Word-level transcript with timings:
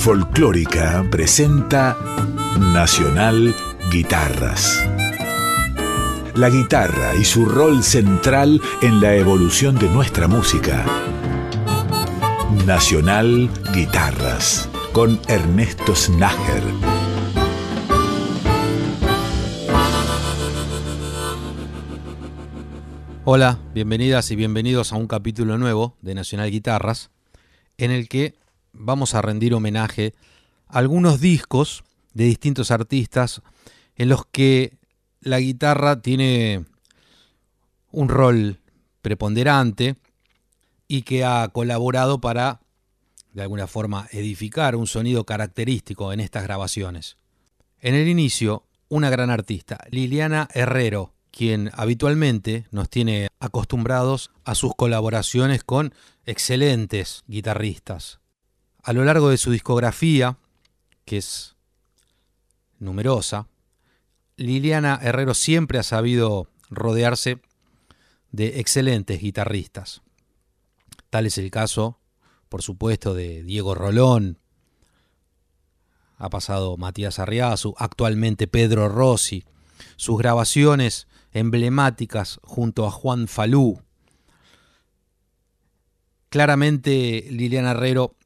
Folclórica 0.00 1.06
presenta 1.10 1.94
Nacional 2.58 3.54
Guitarras. 3.92 4.82
La 6.34 6.48
guitarra 6.48 7.14
y 7.16 7.24
su 7.26 7.44
rol 7.44 7.82
central 7.82 8.62
en 8.80 9.02
la 9.02 9.14
evolución 9.14 9.78
de 9.78 9.90
nuestra 9.90 10.26
música. 10.26 10.86
Nacional 12.64 13.50
Guitarras 13.74 14.70
con 14.94 15.20
Ernesto 15.28 15.94
Snager. 15.94 16.62
Hola, 23.26 23.58
bienvenidas 23.74 24.30
y 24.30 24.36
bienvenidos 24.36 24.94
a 24.94 24.96
un 24.96 25.06
capítulo 25.06 25.58
nuevo 25.58 25.98
de 26.00 26.14
Nacional 26.14 26.50
Guitarras, 26.50 27.10
en 27.76 27.90
el 27.90 28.08
que 28.08 28.40
vamos 28.72 29.14
a 29.14 29.22
rendir 29.22 29.54
homenaje 29.54 30.14
a 30.68 30.78
algunos 30.78 31.20
discos 31.20 31.84
de 32.14 32.24
distintos 32.24 32.70
artistas 32.70 33.42
en 33.96 34.08
los 34.08 34.24
que 34.26 34.78
la 35.20 35.40
guitarra 35.40 36.00
tiene 36.00 36.64
un 37.90 38.08
rol 38.08 38.60
preponderante 39.02 39.96
y 40.88 41.02
que 41.02 41.24
ha 41.24 41.48
colaborado 41.48 42.20
para, 42.20 42.60
de 43.32 43.42
alguna 43.42 43.66
forma, 43.66 44.08
edificar 44.12 44.76
un 44.76 44.86
sonido 44.86 45.24
característico 45.24 46.12
en 46.12 46.20
estas 46.20 46.44
grabaciones. 46.44 47.16
En 47.80 47.94
el 47.94 48.08
inicio, 48.08 48.64
una 48.88 49.10
gran 49.10 49.30
artista, 49.30 49.78
Liliana 49.90 50.48
Herrero, 50.52 51.14
quien 51.30 51.70
habitualmente 51.74 52.66
nos 52.70 52.90
tiene 52.90 53.28
acostumbrados 53.38 54.30
a 54.44 54.54
sus 54.54 54.74
colaboraciones 54.74 55.64
con 55.64 55.94
excelentes 56.26 57.22
guitarristas. 57.26 58.19
A 58.82 58.92
lo 58.92 59.04
largo 59.04 59.28
de 59.28 59.36
su 59.36 59.50
discografía, 59.50 60.38
que 61.04 61.18
es 61.18 61.56
numerosa, 62.78 63.48
Liliana 64.36 64.98
Herrero 65.02 65.34
siempre 65.34 65.78
ha 65.78 65.82
sabido 65.82 66.48
rodearse 66.70 67.40
de 68.32 68.60
excelentes 68.60 69.20
guitarristas. 69.20 70.02
Tal 71.10 71.26
es 71.26 71.36
el 71.38 71.50
caso, 71.50 71.98
por 72.48 72.62
supuesto, 72.62 73.12
de 73.14 73.42
Diego 73.42 73.74
Rolón, 73.74 74.38
ha 76.20 76.28
pasado 76.28 76.76
Matías 76.76 77.18
Arriazu, 77.18 77.74
actualmente 77.78 78.46
Pedro 78.46 78.90
Rossi, 78.90 79.44
sus 79.96 80.18
grabaciones 80.18 81.08
emblemáticas 81.32 82.40
junto 82.42 82.86
a 82.86 82.90
Juan 82.90 83.26
Falú. 83.26 83.80
Claramente 86.28 87.26
Liliana 87.30 87.70
Herrero 87.70 88.16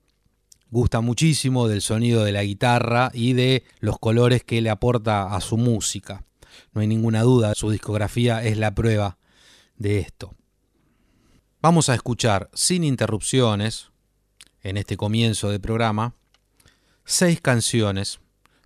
gusta 0.75 1.01
muchísimo 1.01 1.69
del 1.69 1.83
sonido 1.83 2.25
de 2.25 2.33
la 2.33 2.43
guitarra 2.43 3.13
y 3.15 3.33
de 3.33 3.63
los 3.79 3.97
colores 4.01 4.43
que 4.43 4.61
le 4.61 4.71
aporta 4.71 5.33
a 5.33 5.41
su 5.41 5.57
música. 5.57 6.25
No 6.73 6.81
hay 6.81 6.89
ninguna 6.89 7.23
duda, 7.23 7.55
su 7.55 7.71
discografía 7.71 8.43
es 8.43 8.59
la 8.59 8.75
prueba 8.75 9.17
de 9.77 10.01
esto. 10.01 10.35
Vamos 11.63 11.89
a 11.89 11.95
escuchar 11.95 12.51
sin 12.55 12.83
interrupciones, 12.83 13.93
en 14.63 14.77
este 14.77 14.97
comienzo 14.97 15.49
de 15.49 15.61
programa, 15.61 16.17
seis 17.05 17.41
canciones 17.41 18.19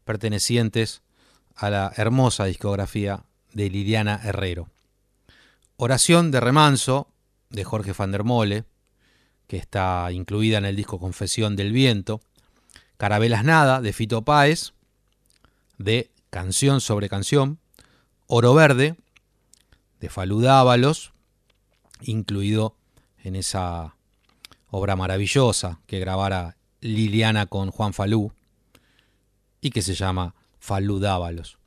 pertenecientes 0.07 1.03
a 1.55 1.69
la 1.69 1.93
hermosa 1.95 2.47
discografía 2.47 3.27
de 3.53 3.69
Liliana 3.69 4.19
Herrero. 4.25 4.71
Oración 5.77 6.31
de 6.31 6.41
remanso 6.41 7.13
de 7.51 7.65
Jorge 7.65 7.93
van 7.93 8.13
der 8.13 8.25
Mole, 8.25 8.65
que 9.49 9.57
está 9.57 10.13
incluida 10.13 10.59
en 10.59 10.67
el 10.67 10.77
disco 10.77 11.01
Confesión 11.01 11.57
del 11.57 11.73
Viento, 11.73 12.21
Carabelas 12.99 13.45
Nada, 13.45 13.81
de 13.81 13.93
Fito 13.93 14.23
Páez, 14.23 14.73
de 15.79 16.11
Canción 16.31 16.81
sobre 16.81 17.09
Canción, 17.09 17.59
Oro 18.27 18.55
Verde, 18.55 18.97
de 20.01 20.11
Falú 20.11 20.43
Dávalos, 20.43 21.13
incluido 22.03 22.77
en 23.25 23.37
esa 23.37 23.97
obra 24.71 24.97
maravillosa 24.97 25.81
que 25.87 25.99
grabara 25.99 26.57
Liliana 26.81 27.47
con 27.47 27.71
Juan 27.71 27.95
Falú 27.95 28.33
y 29.61 29.71
que 29.71 29.83
se 29.83 29.95
llama 29.95 30.35
Falú 30.59 31.01
Dávalos. 31.01 31.59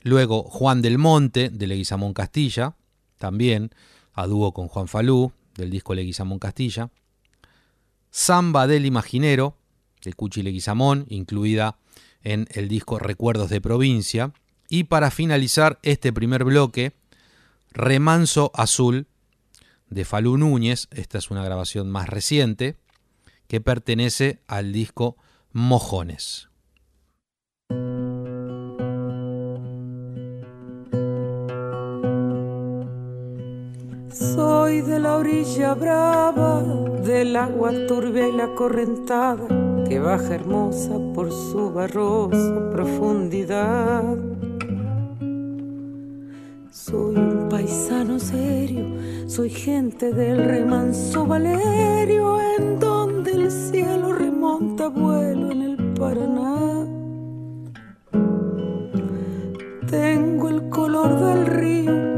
Luego 0.00 0.42
Juan 0.44 0.80
del 0.80 0.96
Monte, 0.96 1.50
de 1.50 1.66
Leguizamón 1.66 2.14
Castilla, 2.14 2.76
también 3.18 3.70
a 4.14 4.26
dúo 4.26 4.52
con 4.52 4.68
Juan 4.68 4.88
Falú, 4.88 5.32
del 5.58 5.70
disco 5.70 5.94
Leguizamón 5.94 6.38
Castilla. 6.38 6.90
Samba 8.10 8.66
del 8.66 8.86
Imaginero, 8.86 9.58
de 10.02 10.14
Cuchi 10.14 10.42
Leguizamón, 10.42 11.04
incluida 11.10 11.76
en 12.22 12.48
el 12.52 12.68
disco 12.68 12.98
Recuerdos 12.98 13.50
de 13.50 13.60
Provincia. 13.60 14.32
Y 14.70 14.84
para 14.84 15.10
finalizar 15.10 15.78
este 15.82 16.12
primer 16.12 16.44
bloque, 16.44 16.94
Remanso 17.70 18.50
Azul, 18.54 19.06
de 19.90 20.04
Falú 20.04 20.38
Núñez. 20.38 20.88
Esta 20.90 21.18
es 21.18 21.30
una 21.30 21.44
grabación 21.44 21.90
más 21.90 22.08
reciente 22.08 22.76
que 23.46 23.60
pertenece 23.60 24.40
al 24.46 24.72
disco 24.72 25.16
Mojones. 25.52 26.48
Soy 34.10 34.80
de 34.80 34.98
la 34.98 35.16
orilla 35.16 35.74
brava, 35.74 36.62
del 37.04 37.36
agua 37.36 37.70
turbia 37.86 38.26
y 38.26 38.32
la 38.32 38.54
correntada 38.54 39.46
que 39.86 39.98
baja 40.00 40.34
hermosa 40.34 40.98
por 41.14 41.30
su 41.30 41.70
barrosa 41.70 42.70
profundidad. 42.72 44.02
Soy 46.70 47.16
un 47.16 47.48
paisano 47.50 48.18
serio, 48.18 48.86
soy 49.26 49.50
gente 49.50 50.12
del 50.14 50.42
remanso 50.42 51.26
Valerio, 51.26 52.40
en 52.58 52.80
donde 52.80 53.32
el 53.32 53.50
cielo 53.50 54.14
remonta 54.14 54.88
vuelo 54.88 55.50
en 55.50 55.62
el 55.62 55.76
Paraná. 55.92 56.86
Tengo 59.86 60.48
el 60.48 60.68
color 60.70 61.20
del 61.20 61.46
río 61.46 62.17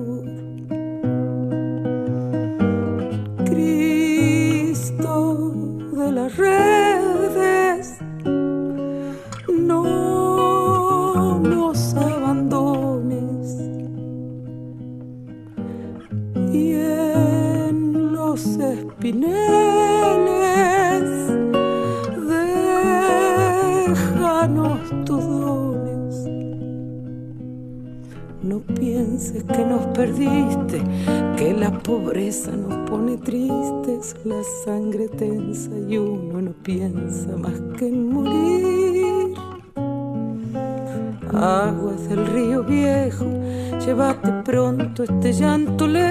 Tensa 35.69 35.89
y 35.89 35.97
uno 35.97 36.41
no 36.41 36.51
piensa 36.63 37.35
más 37.37 37.59
que 37.77 37.87
en 37.87 38.13
morir. 38.13 39.35
Aguas 41.33 42.09
del 42.09 42.27
río 42.27 42.63
viejo, 42.63 43.25
llévate 43.83 44.31
pronto 44.43 45.03
este 45.03 45.33
llanto 45.33 45.87
lejos 45.87 46.10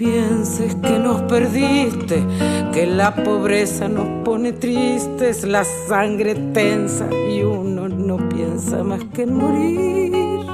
Pienses 0.00 0.74
que 0.76 0.98
nos 0.98 1.20
perdiste, 1.22 2.24
que 2.72 2.86
la 2.86 3.14
pobreza 3.14 3.86
nos 3.86 4.24
pone 4.24 4.54
tristes, 4.54 5.44
la 5.44 5.62
sangre 5.62 6.34
tensa 6.54 7.06
y 7.12 7.42
uno 7.42 7.86
no 7.86 8.16
piensa 8.30 8.82
más 8.82 9.04
que 9.12 9.24
en 9.24 9.34
morir. 9.34 10.46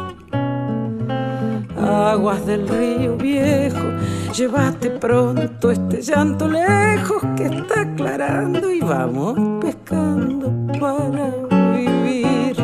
Aguas 1.80 2.44
del 2.44 2.66
río 2.66 3.16
viejo, 3.16 3.86
llévate 4.34 4.90
pronto 4.90 5.70
este 5.70 6.02
llanto 6.02 6.48
lejos 6.48 7.22
que 7.36 7.44
está 7.44 7.82
aclarando 7.82 8.68
y 8.72 8.80
vamos 8.80 9.62
pescando 9.64 10.50
para 10.80 11.30
vivir. 11.76 12.56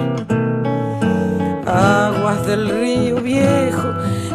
Aguas 1.64 2.44
del 2.44 2.68
río 2.68 3.20
viejo, 3.20 3.88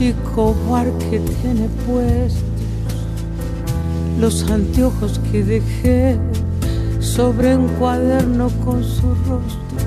chico 0.00 0.56
que 1.10 1.18
tiene 1.18 1.68
puestos 1.86 2.42
los 4.18 4.50
anteojos 4.50 5.20
que 5.30 5.44
dejé 5.44 6.16
sobre 7.00 7.54
un 7.54 7.68
cuaderno 7.78 8.48
con 8.64 8.82
su 8.82 9.08
rostro, 9.28 9.78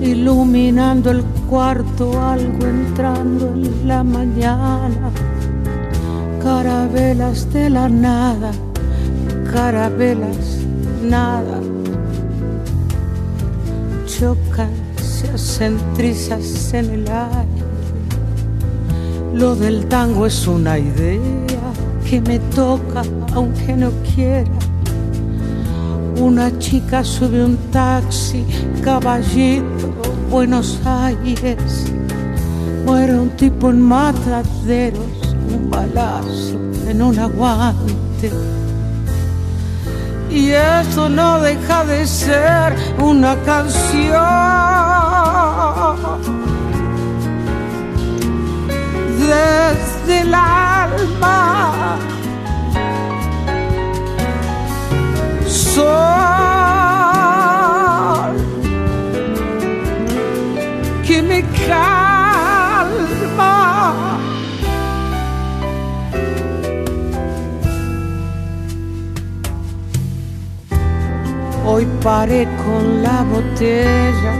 iluminando 0.00 1.10
el 1.10 1.24
cuarto, 1.48 2.22
algo 2.22 2.64
entrando 2.64 3.48
en 3.48 3.88
la 3.88 4.04
mañana, 4.04 5.10
carabelas 6.40 7.52
de 7.52 7.70
la 7.70 7.88
nada, 7.88 8.52
carabelas 9.52 10.58
nada, 11.02 11.58
chocan, 14.06 14.70
se 14.96 15.28
hacen 15.28 15.76
en 16.72 16.90
el 16.90 17.08
aire 17.08 17.49
lo 19.40 19.56
del 19.56 19.86
tango 19.86 20.26
es 20.26 20.46
una 20.46 20.78
idea 20.78 21.18
que 22.08 22.20
me 22.20 22.38
toca 22.54 23.02
aunque 23.32 23.74
no 23.74 23.90
quiera. 24.14 24.50
Una 26.20 26.58
chica 26.58 27.02
sube 27.02 27.42
un 27.42 27.56
taxi, 27.72 28.44
caballito, 28.84 29.94
Buenos 30.30 30.78
Aires. 30.84 31.90
Muere 32.84 33.18
un 33.18 33.30
tipo 33.30 33.70
en 33.70 33.80
mataderos, 33.80 35.34
un 35.54 35.70
balazo 35.70 36.60
en 36.86 37.00
un 37.00 37.18
aguante. 37.18 38.30
Y 40.30 40.50
eso 40.50 41.08
no 41.08 41.40
deja 41.40 41.84
de 41.86 42.06
ser 42.06 42.76
una 42.98 43.34
canción 43.44 44.20
desde 49.30 50.20
el 50.22 50.34
alma. 50.34 51.98
Sol 55.46 55.90
que 61.06 61.22
me 61.22 61.44
calma. 61.68 63.54
Hoy 71.66 71.86
paré 72.02 72.48
con 72.64 73.02
la 73.02 73.22
botella 73.22 74.39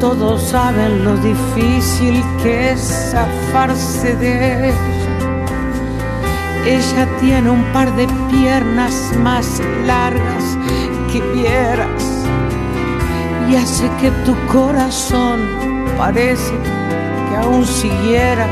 todos 0.00 0.42
saben 0.42 1.04
lo 1.04 1.16
difícil 1.16 2.22
que 2.42 2.72
es 2.72 3.10
zafarse 3.12 4.14
de 4.16 4.68
ella. 4.68 4.96
Ella 6.66 7.06
tiene 7.20 7.50
un 7.50 7.64
par 7.72 7.94
de 7.96 8.06
piernas 8.30 9.12
más 9.22 9.60
largas 9.86 10.58
que 11.12 11.20
vieras 11.32 12.02
y 13.48 13.54
hace 13.54 13.88
que 14.00 14.10
tu 14.24 14.34
corazón 14.52 15.40
parece 15.96 16.52
que 17.28 17.36
aún 17.36 17.64
siguiera. 17.64 18.46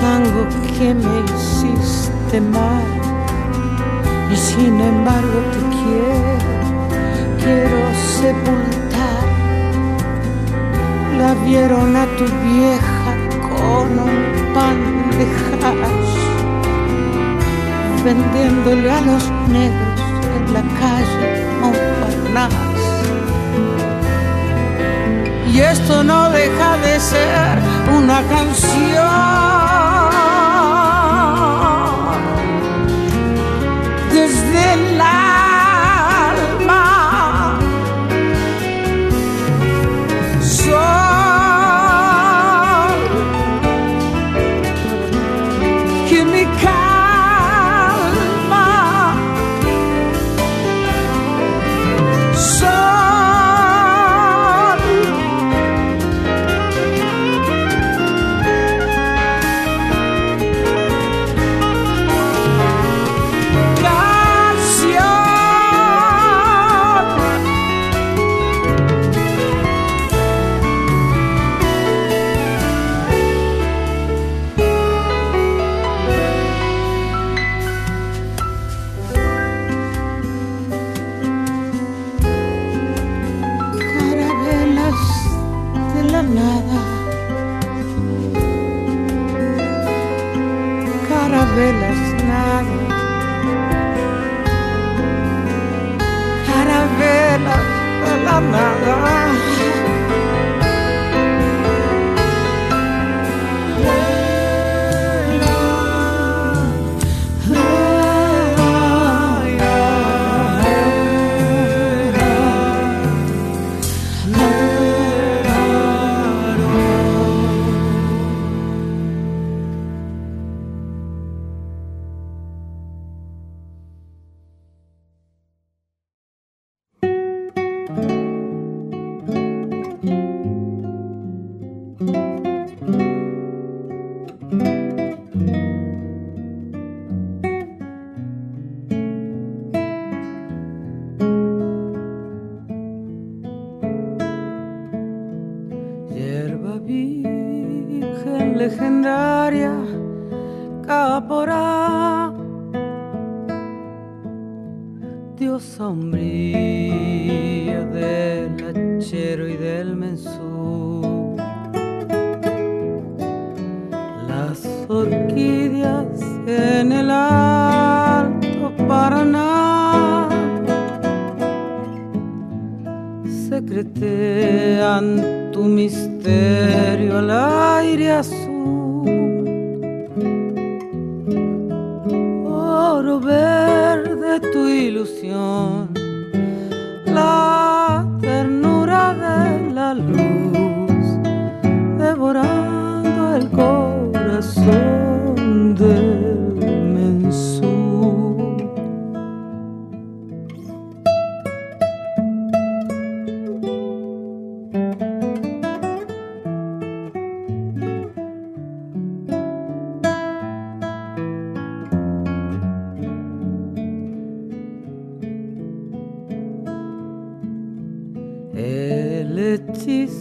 Tango 0.00 0.46
que 0.78 0.94
me 0.94 1.20
hiciste 1.34 2.40
mal 2.40 2.82
y 4.32 4.36
sin 4.36 4.80
embargo 4.80 5.40
te 5.52 5.60
quiero 5.76 6.63
quiero 7.44 7.80
sepultar. 8.20 9.24
La 11.18 11.34
vieron 11.46 11.94
a 11.96 12.06
tu 12.16 12.24
vieja 12.48 13.10
con 13.56 13.86
un 14.08 14.16
pan 14.54 14.78
de 15.16 15.26
hash, 15.62 16.14
vendiéndole 18.04 18.90
a 18.90 19.00
los 19.00 19.24
negros 19.48 20.00
en 20.36 20.44
la 20.54 20.62
calle 20.80 21.28
Montparnasse. 21.60 22.74
Y 25.52 25.60
esto 25.60 26.02
no 26.02 26.30
deja 26.30 26.76
de 26.78 26.98
ser 26.98 27.58
una 27.98 28.22
canción. 28.34 29.63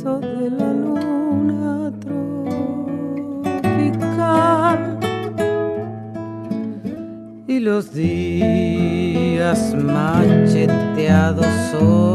De 0.03 0.49
la 0.49 0.73
luna 0.73 1.91
tropical. 3.61 4.99
Y 7.47 7.59
los 7.59 7.93
días 7.93 9.73
macheteados 9.73 11.45
sol 11.71 12.12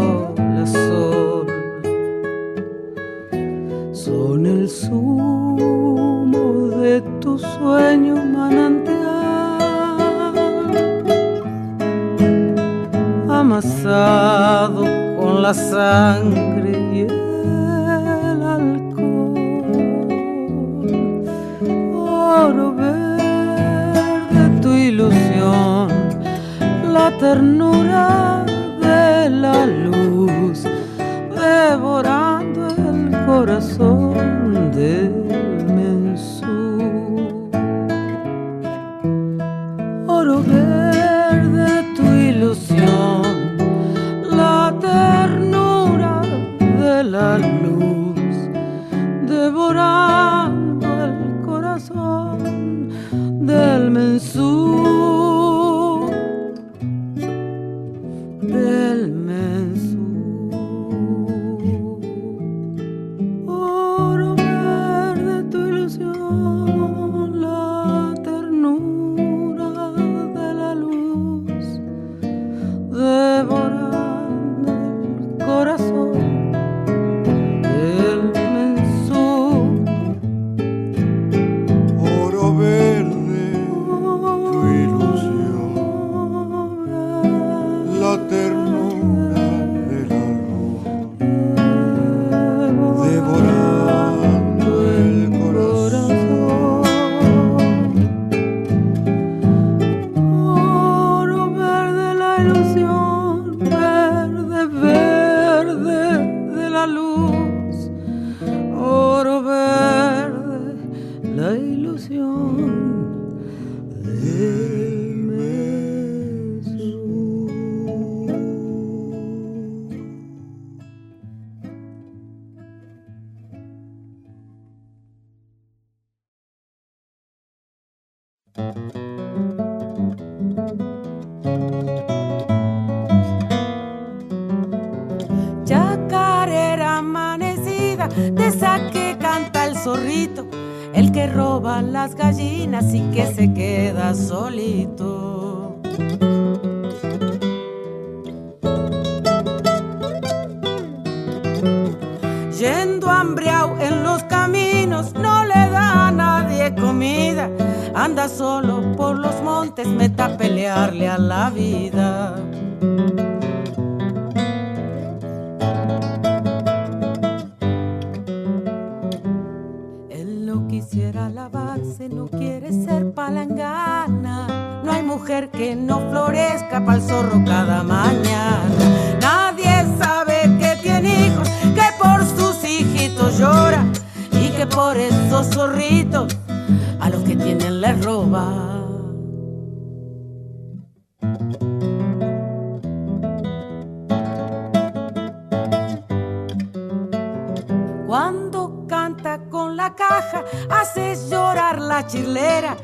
baja, 200.32 200.44
haces 200.70 201.28
llorar 201.30 201.80
la 201.80 202.06
chilera 202.06 202.76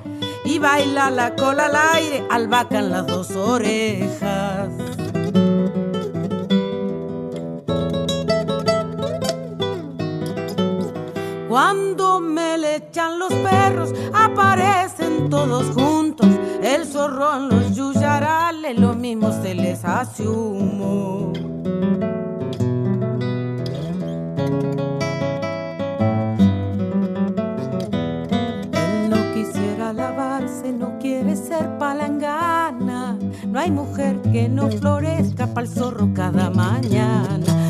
y 0.45 0.59
baila 0.59 1.11
la 1.11 1.35
cola 1.35 1.67
al 1.67 1.77
aire, 1.95 2.27
albahaca 2.31 2.83
las 2.83 3.07
dos 3.07 3.31
orejas. 3.33 4.69
Cuando 11.49 12.19
me 12.21 12.59
le 12.59 12.77
echan 12.77 13.19
los 13.19 13.33
perros, 13.33 13.93
aparecen 14.13 15.31
todos 15.31 15.67
juntos. 15.75 16.27
El 16.63 16.85
zorrón, 16.85 17.49
los 17.49 17.77
yuyarales, 17.77 18.77
lo 18.79 18.95
mismo 18.95 19.31
se 19.41 19.55
les 19.55 19.85
hace 19.85 20.27
humo. 20.27 21.44
hay 33.65 33.71
mujer 33.71 34.21
que 34.31 34.47
no 34.47 34.69
florezca 34.69 35.47
pa'l 35.55 35.67
zorro 35.67 36.13
cada 36.13 36.51
mañana. 36.51 37.64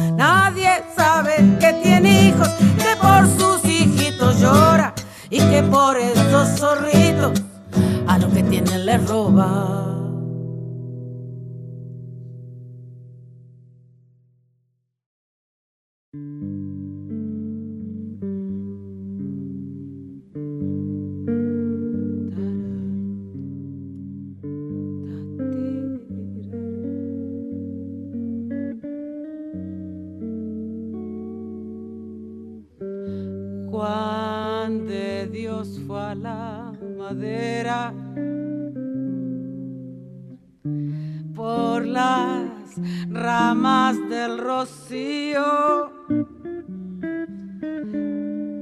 rocío. 44.64 45.92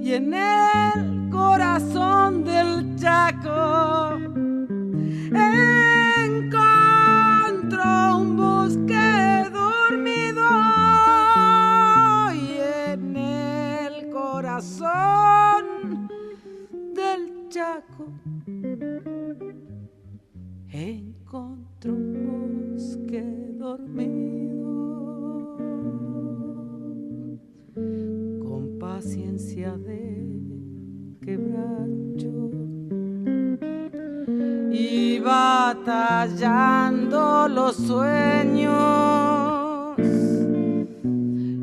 Y 0.03 0.15
en 0.15 0.35
el 0.35 1.31
corazón 1.31 2.45
del 2.45 2.97
chaco 2.97 4.19
encontró 6.91 8.19
un 8.19 8.37
bosque 8.37 9.02
quebracho. 31.25 32.51
Y 34.73 35.21
batallando 35.21 37.49
los 37.49 37.77
sueños. 37.77 38.73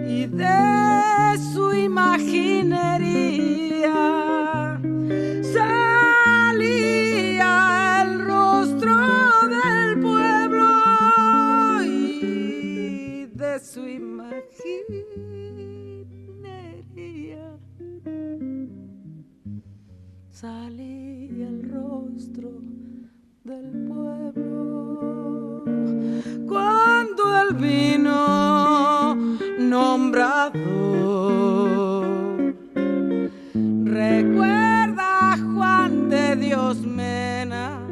Y 0.07 0.27
de 0.27 1.37
su 1.53 1.73
imaginería 1.73 4.18
Recuerda 33.85 35.37
Juan 35.53 36.09
de 36.09 36.35
Dios 36.35 36.81
Mena 36.81 37.87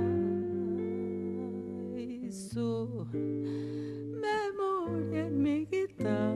y 1.95 2.29
su 2.29 3.07
memoria 4.11 5.27
en 5.27 5.41
mi 5.41 5.65
guitarra. 5.67 6.35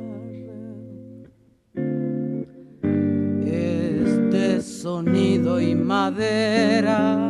Este 3.44 4.62
sonido 4.62 5.60
y 5.60 5.76
madera. 5.76 7.21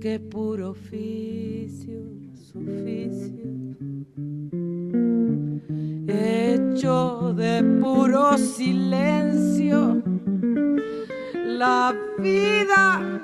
que 0.00 0.18
puro 0.18 0.70
oficio, 0.70 2.00
suficio, 2.34 3.76
hecho 6.08 7.34
de 7.34 7.62
puro 7.82 8.38
silencio. 8.38 10.02
La 11.44 11.94
vida 12.18 13.20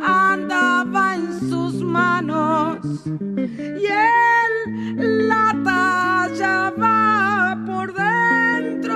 andaba 0.00 1.16
en 1.16 1.40
sus 1.50 1.82
manos 1.82 2.78
y 3.06 3.84
él 3.84 5.28
la 5.28 5.52
tallaba 5.62 7.62
por 7.66 7.92
dentro. 7.92 8.94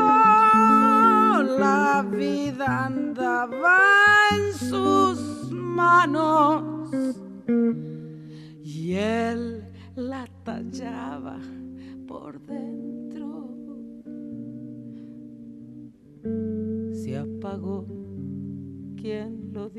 La 1.58 2.06
vida 2.10 2.86
andaba 2.86 3.80
en 4.32 4.54
sus 4.54 5.52
manos 5.52 6.58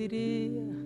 diria 0.07 0.78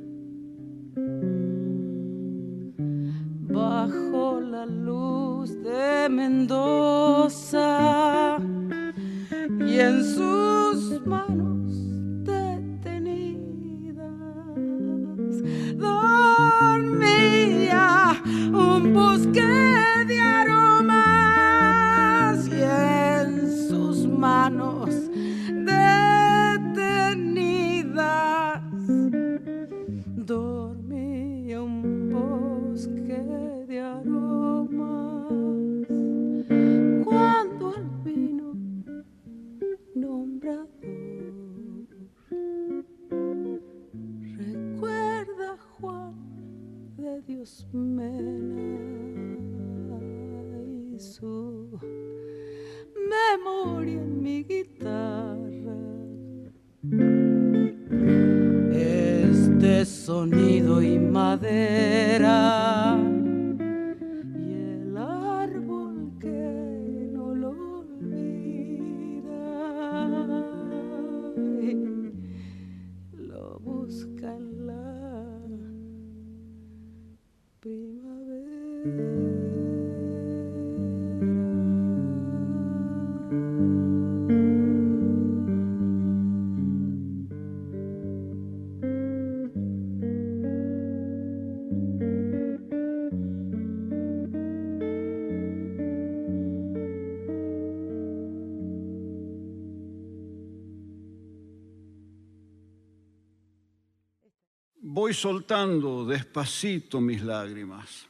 Soltando 105.13 106.05
despacito 106.05 106.99
mis 106.99 107.21
lágrimas, 107.21 108.07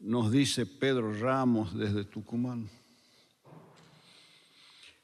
nos 0.00 0.32
dice 0.32 0.66
Pedro 0.66 1.12
Ramos 1.14 1.76
desde 1.76 2.04
Tucumán. 2.04 2.68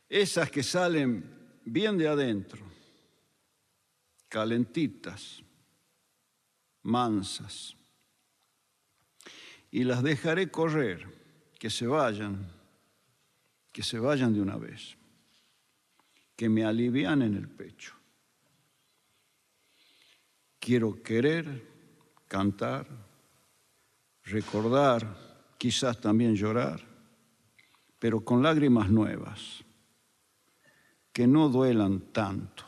Esas 0.09 0.51
que 0.51 0.63
salen 0.63 1.25
bien 1.65 1.97
de 1.97 2.09
adentro, 2.09 2.61
calentitas, 4.29 5.43
mansas, 6.83 7.77
y 9.71 9.85
las 9.85 10.03
dejaré 10.03 10.51
correr, 10.51 11.07
que 11.59 11.71
se 11.71 11.87
vayan, 11.87 12.51
que 13.73 13.83
se 13.83 13.99
vayan 13.99 14.35
de 14.35 14.41
una 14.41 14.57
vez, 14.57 14.97
que 16.37 16.49
me 16.49 16.65
alivian 16.65 17.23
en 17.23 17.35
el 17.35 17.49
pecho. 17.49 17.98
Quiero 20.59 21.03
querer, 21.03 21.67
cantar, 22.27 22.87
recordar, 24.25 25.17
quizás 25.57 26.01
también 26.01 26.35
llorar, 26.37 26.81
pero 27.99 28.25
con 28.25 28.43
lágrimas 28.43 28.91
nuevas, 28.91 29.65
que 31.13 31.27
no 31.27 31.49
duelan 31.49 32.01
tanto. 32.13 32.68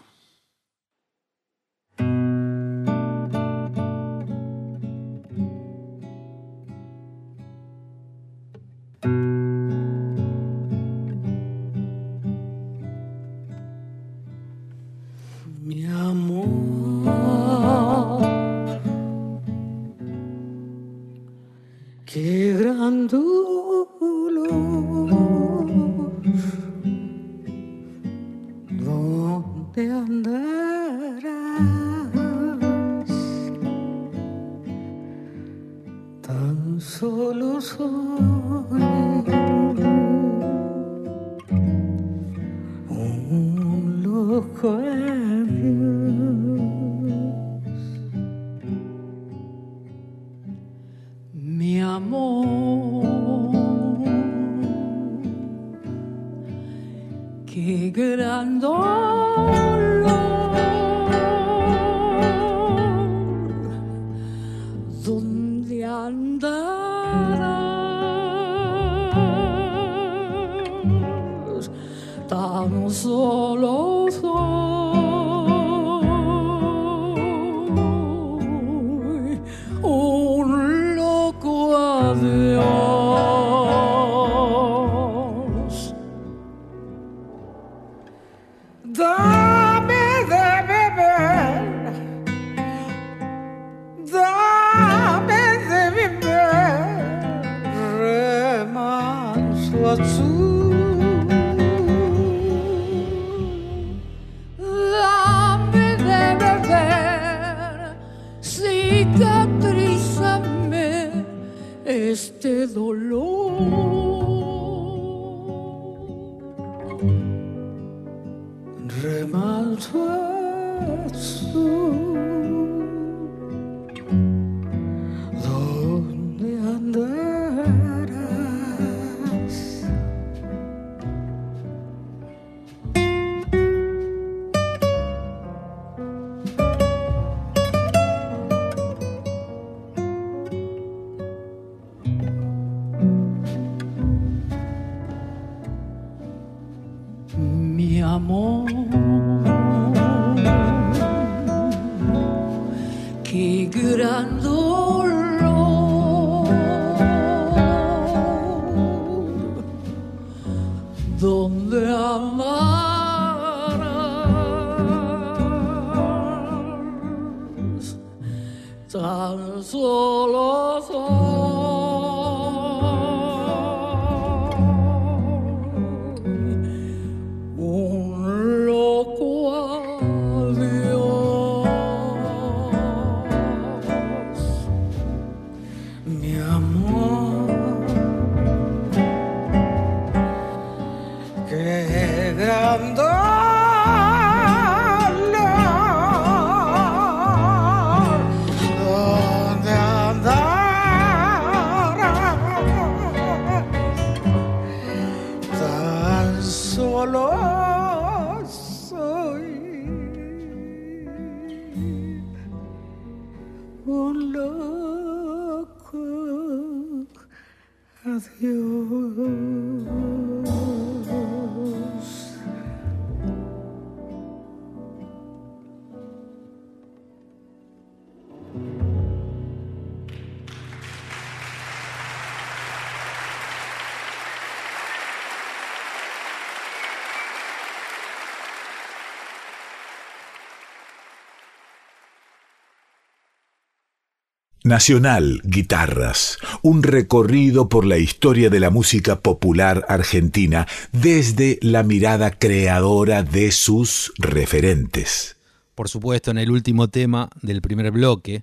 Nacional 244.63 245.41
Guitarras, 245.43 246.37
un 246.61 246.83
recorrido 246.83 247.71
por 247.71 247.87
la 247.87 247.97
historia 247.97 248.51
de 248.51 248.61
la 248.61 248.69
música 248.69 249.21
popular 249.21 249.87
argentina 249.89 250.67
desde 250.93 251.59
la 251.63 251.83
mirada 251.83 252.31
creadora 252.31 253.23
de 253.23 253.53
sus 253.53 254.13
referentes. 254.19 255.39
Por 255.75 255.89
supuesto, 255.89 256.31
en 256.31 256.37
el 256.37 256.51
último 256.51 256.89
tema 256.89 257.31
del 257.41 257.63
primer 257.63 257.91
bloque, 257.91 258.43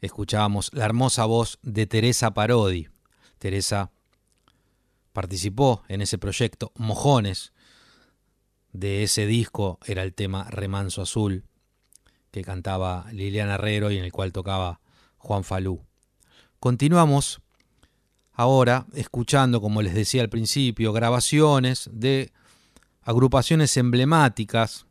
escuchábamos 0.00 0.70
la 0.74 0.84
hermosa 0.84 1.26
voz 1.26 1.60
de 1.62 1.86
Teresa 1.86 2.34
Parodi. 2.34 2.88
Teresa 3.38 3.92
participó 5.12 5.84
en 5.86 6.02
ese 6.02 6.18
proyecto 6.18 6.72
Mojones. 6.74 7.52
De 8.72 9.04
ese 9.04 9.26
disco 9.26 9.78
era 9.86 10.02
el 10.02 10.12
tema 10.12 10.50
Remanso 10.50 11.02
Azul 11.02 11.44
que 12.30 12.42
cantaba 12.42 13.06
Liliana 13.12 13.54
Herrero 13.54 13.90
y 13.90 13.98
en 13.98 14.04
el 14.04 14.12
cual 14.12 14.32
tocaba 14.32 14.80
Juan 15.18 15.44
Falú. 15.44 15.84
Continuamos 16.58 17.40
ahora 18.32 18.86
escuchando, 18.94 19.60
como 19.60 19.82
les 19.82 19.94
decía 19.94 20.22
al 20.22 20.30
principio, 20.30 20.92
grabaciones 20.92 21.90
de 21.92 22.32
agrupaciones 23.02 23.76
emblemáticas 23.76 24.86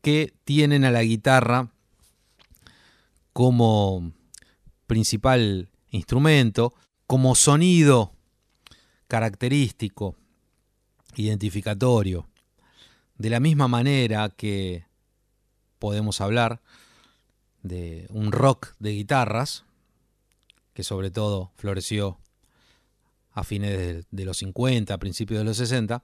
que 0.00 0.34
tienen 0.44 0.84
a 0.84 0.90
la 0.90 1.02
guitarra 1.02 1.70
como 3.32 4.12
principal 4.86 5.70
instrumento, 5.90 6.74
como 7.06 7.34
sonido 7.34 8.12
característico, 9.08 10.16
identificatorio. 11.16 12.28
De 13.16 13.30
la 13.30 13.40
misma 13.40 13.68
manera 13.68 14.28
que 14.28 14.86
podemos 15.84 16.22
hablar 16.22 16.62
de 17.62 18.06
un 18.08 18.32
rock 18.32 18.72
de 18.78 18.92
guitarras, 18.92 19.64
que 20.72 20.82
sobre 20.82 21.10
todo 21.10 21.52
floreció 21.56 22.16
a 23.32 23.44
fines 23.44 24.06
de, 24.10 24.24
los 24.24 24.38
50, 24.38 24.94
a 24.94 24.96
principios 24.96 25.40
de 25.40 25.44
los 25.44 25.58
60, 25.58 26.02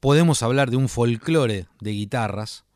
podemos 0.00 0.42
hablar 0.42 0.70
de 0.70 0.76
un 0.76 0.90
folclore 0.90 1.66
de 1.80 1.90
guitarras, 1.92 2.66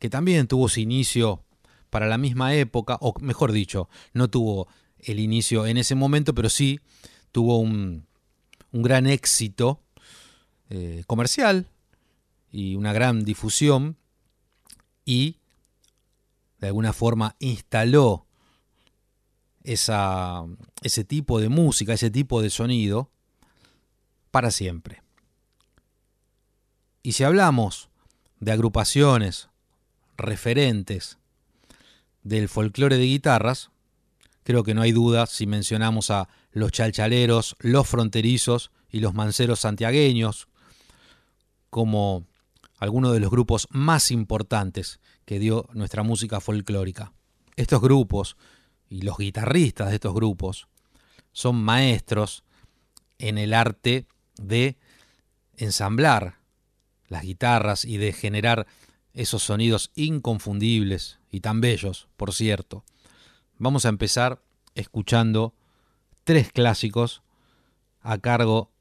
que 0.00 0.10
también 0.10 0.48
tuvo 0.48 0.68
su 0.68 0.80
inicio 0.80 1.44
para 1.88 2.08
la 2.08 2.18
misma 2.18 2.52
época, 2.56 2.98
o 3.00 3.14
mejor 3.20 3.52
dicho, 3.52 3.88
no 4.12 4.28
tuvo 4.28 4.66
el 4.98 5.20
inicio 5.20 5.66
en 5.68 5.76
ese 5.76 5.94
momento, 5.94 6.34
pero 6.34 6.48
sí 6.48 6.80
tuvo 7.30 7.60
un, 7.60 8.08
gran 8.72 9.06
éxito 9.06 9.78
eh, 10.68 11.04
comercial 11.06 11.68
y 12.50 12.74
una 12.74 12.92
gran 12.92 13.22
difusión 13.22 13.98
y 15.04 15.38
de 16.58 16.68
alguna 16.68 16.92
forma 16.92 17.36
instaló 17.38 18.26
esa, 19.62 20.44
ese 20.82 21.04
tipo 21.04 21.40
de 21.40 21.48
música, 21.48 21.92
ese 21.92 22.10
tipo 22.10 22.42
de 22.42 22.50
sonido 22.50 23.10
para 24.30 24.50
siempre. 24.50 25.02
Y 27.02 27.12
si 27.12 27.24
hablamos 27.24 27.90
de 28.40 28.52
agrupaciones 28.52 29.48
referentes 30.16 31.18
del 32.22 32.48
folclore 32.48 32.96
de 32.96 33.04
guitarras, 33.04 33.70
creo 34.42 34.64
que 34.64 34.74
no 34.74 34.82
hay 34.82 34.92
duda 34.92 35.26
si 35.26 35.46
mencionamos 35.46 36.10
a 36.10 36.28
los 36.52 36.72
chalchaleros, 36.72 37.56
los 37.58 37.86
fronterizos 37.88 38.70
y 38.90 39.00
los 39.00 39.14
manceros 39.14 39.60
santiagueños 39.60 40.48
como 41.68 42.24
algunos 42.78 43.12
de 43.12 43.20
los 43.20 43.30
grupos 43.30 43.68
más 43.70 44.10
importantes 44.10 45.00
que 45.24 45.38
dio 45.38 45.68
nuestra 45.72 46.02
música 46.02 46.40
folclórica. 46.40 47.12
Estos 47.56 47.80
grupos 47.80 48.36
y 48.88 49.02
los 49.02 49.18
guitarristas 49.18 49.88
de 49.88 49.94
estos 49.94 50.14
grupos 50.14 50.68
son 51.32 51.56
maestros 51.56 52.44
en 53.18 53.38
el 53.38 53.54
arte 53.54 54.06
de 54.36 54.76
ensamblar 55.56 56.38
las 57.08 57.22
guitarras 57.22 57.84
y 57.84 57.96
de 57.96 58.12
generar 58.12 58.66
esos 59.12 59.42
sonidos 59.42 59.90
inconfundibles 59.94 61.20
y 61.30 61.40
tan 61.40 61.60
bellos, 61.60 62.08
por 62.16 62.32
cierto. 62.32 62.84
Vamos 63.58 63.86
a 63.86 63.88
empezar 63.88 64.42
escuchando 64.74 65.54
tres 66.24 66.50
clásicos 66.50 67.22
a 68.00 68.18
cargo 68.18 68.72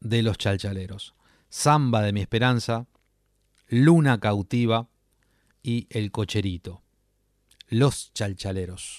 de 0.00 0.22
los 0.22 0.38
chalchaleros. 0.38 1.14
Samba 1.48 2.02
de 2.02 2.12
mi 2.12 2.20
esperanza, 2.20 2.86
Luna 3.68 4.18
cautiva 4.18 4.88
y 5.62 5.86
El 5.90 6.10
cocherito. 6.10 6.82
Los 7.68 8.12
chalchaleros. 8.14 8.98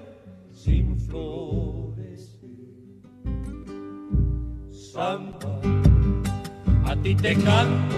ti 7.11 7.15
te 7.21 7.35
canto, 7.35 7.97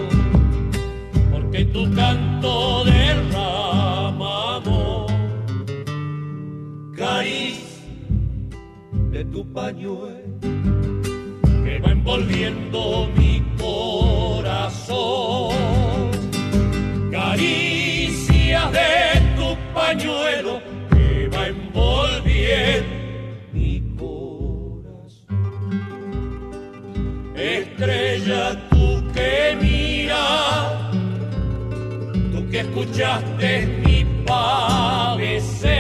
porque 1.32 1.65
tu 1.65 1.84
canto 1.93 2.84
derrama 2.86 4.58
amor. 4.58 5.08
Caricia 6.95 7.84
de 9.12 9.26
tu 9.26 9.45
pañuelo 9.54 10.39
que 11.63 11.80
va 11.80 11.91
envolviendo 11.91 13.08
mi 13.15 13.23
escuchaste 32.93 33.65
mi 33.84 34.06
padecer. 34.25 35.71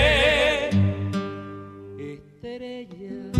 Estrella, 1.99 3.31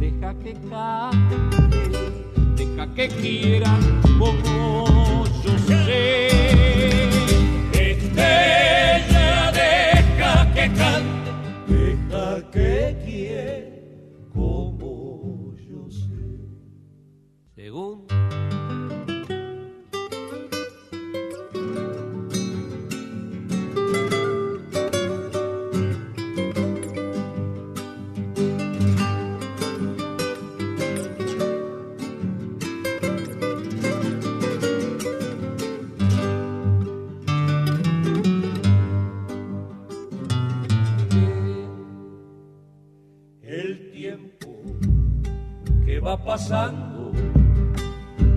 deja 0.00 0.34
que 0.42 0.54
cante, 0.68 1.36
deja 2.56 2.86
que 2.94 3.08
quiera 3.08 3.78
como 4.18 4.93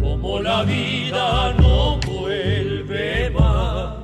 como 0.01 0.39
la 0.39 0.63
vida 0.63 1.53
no 1.53 1.99
vuelve 2.05 3.31
más. 3.31 3.95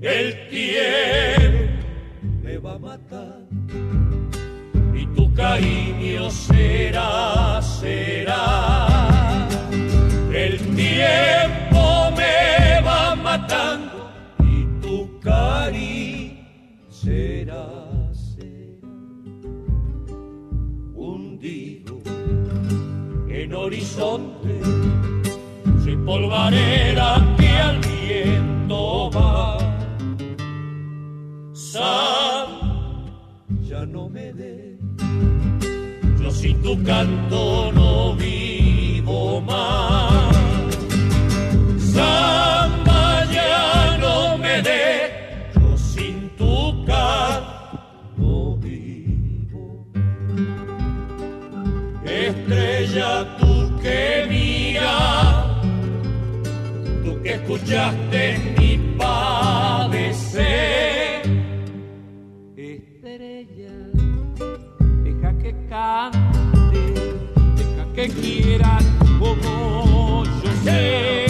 El 0.00 0.48
tiempo 0.48 1.82
me 2.44 2.58
va 2.58 2.74
a 2.74 2.78
matar 2.78 3.40
y 4.94 5.06
tu 5.06 5.34
cariño 5.34 6.30
será, 6.30 7.60
será. 7.60 8.86
El 10.32 10.58
tiempo 10.76 12.12
me 12.16 12.80
va 12.86 13.16
matando 13.16 14.08
y 14.38 14.64
tu 14.80 15.18
cariño 15.18 16.46
será, 16.90 17.66
horizonte, 23.66 24.60
sin 25.82 26.04
polvareda 26.04 27.34
que 27.36 27.48
al 27.48 27.78
viento 27.80 29.10
va. 29.10 29.58
Sam, 31.52 32.48
ya 33.68 33.84
no 33.84 34.08
me 34.08 34.32
dé, 34.32 34.78
yo 36.20 36.30
sin 36.30 36.62
tu 36.62 36.80
canto 36.84 37.72
no 37.72 38.14
vivo 38.14 39.40
más. 39.40 40.15
Que 53.86 54.26
mía, 54.28 54.94
tú 57.04 57.22
que 57.22 57.34
escuchaste 57.34 58.38
mi 58.58 58.78
padecer. 58.98 60.46
Estrella, 62.56 63.76
deja 65.04 65.30
que 65.38 65.54
cante, 65.68 66.84
deja 67.58 67.84
que 67.94 68.08
quiera 68.08 68.78
como 69.20 70.24
yo 70.24 70.50
sé. 70.64 71.25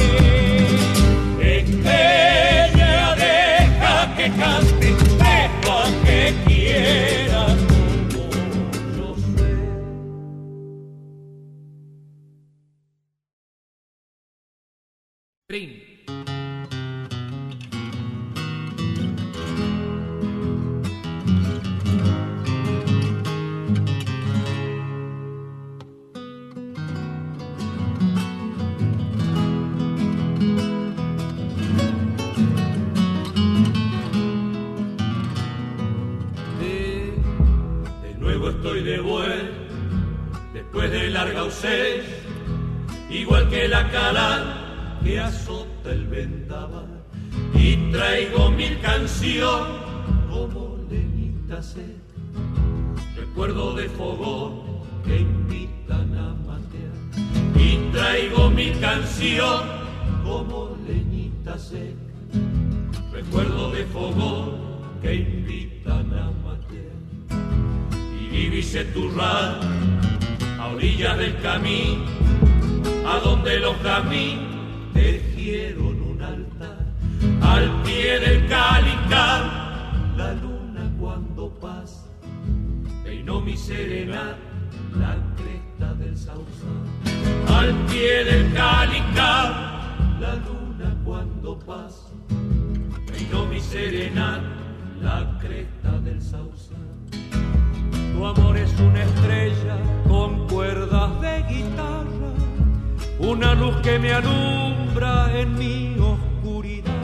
Igual 43.81 45.01
que 45.05 45.21
azota 45.21 45.91
el 45.91 46.07
vendaval. 46.07 46.87
Y 47.55 47.77
traigo 47.93 48.51
mil 48.51 48.81
canciones 48.81 49.83
como 50.31 50.79
leñita 50.91 51.63
seca, 51.63 51.85
recuerdo 53.17 53.75
de 53.75 53.89
fogón 53.91 54.63
que 55.05 55.21
invitan 55.21 56.17
a 56.17 56.35
matear. 56.47 57.61
Y 57.61 57.91
traigo 57.93 58.51
mil 58.51 58.79
canciones 58.81 59.71
como 60.25 60.77
leñita 60.87 61.59
seca 61.59 62.07
recuerdo 63.17 63.71
de 63.71 63.85
fogón 63.87 64.51
que 65.01 65.15
invitan 65.15 66.13
a 66.13 66.31
matear. 66.45 66.97
Y 68.21 68.29
vivís 68.29 68.75
en 68.75 68.93
tu 68.93 69.11
a 69.19 70.69
orillas 70.75 71.17
del 71.17 71.41
camino, 71.41 72.05
a 73.07 73.21
donde 73.21 73.59
los 73.61 73.77
caminos 73.79 74.93
tejieron 74.93 76.03
un 76.03 76.23
altar, 76.23 76.85
al 77.43 77.83
pie 77.83 78.19
del 78.21 78.47
calicar, 78.49 79.43
la 80.17 80.33
luna 80.35 80.91
cuando 80.99 81.51
pasa, 81.61 82.07
peinó 83.05 83.41
mi 83.41 83.57
serenata, 83.57 84.37
la 84.97 85.17
cresta 85.37 85.95
del 85.95 86.17
sausal, 86.17 86.85
al 87.49 87.75
pie 87.87 88.25
del 88.25 88.53
calicar, 88.53 89.77
la 90.21 90.35
luna 90.35 90.97
cuando 91.05 91.59
pasa 91.59 92.17
peinó 93.17 93.47
mi 93.47 93.61
serenat 93.61 94.43
la 95.01 95.39
cresta 95.41 95.99
del 96.05 96.21
sausal. 96.21 96.77
Tu 98.13 98.25
amor 98.25 98.57
es 98.57 98.73
una 98.81 99.03
estrella 99.03 99.77
con 100.09 100.47
cuerdas 100.49 101.21
de 101.21 101.43
guitarra, 101.49 101.96
una 103.27 103.55
luz 103.55 103.77
que 103.83 103.99
me 103.99 104.13
alumbra 104.13 105.29
en 105.37 105.59
mi 105.59 105.97
oscuridad. 105.99 106.95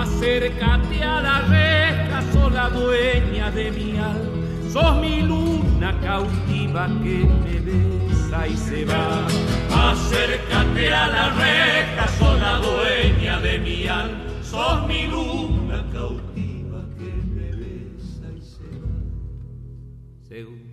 Acércate 0.00 1.02
a 1.02 1.20
la 1.20 1.40
reja, 1.42 2.22
sos 2.32 2.52
la 2.52 2.68
dueña 2.68 3.50
de 3.52 3.70
mi 3.70 3.96
alma. 3.96 4.38
Sos 4.72 4.96
mi 5.00 5.22
luna 5.22 5.98
cautiva 6.00 6.88
que 7.02 7.24
me 7.44 7.60
besa 7.60 8.48
y 8.48 8.56
se 8.56 8.84
va. 8.84 9.26
Acércate 9.90 10.92
a 10.92 11.06
la 11.06 11.30
reja, 11.30 12.08
sos 12.18 12.40
la 12.40 12.58
dueña 12.58 13.40
de 13.40 13.58
mi 13.60 13.86
alma, 13.86 14.18
sos 14.42 14.86
mi 14.88 15.06
luna 15.06 15.84
cautiva 15.92 16.80
que 16.98 17.12
me 17.34 17.50
besa 17.52 18.26
y 18.36 18.42
se 18.42 18.68
va. 18.82 18.96
Según 20.28 20.68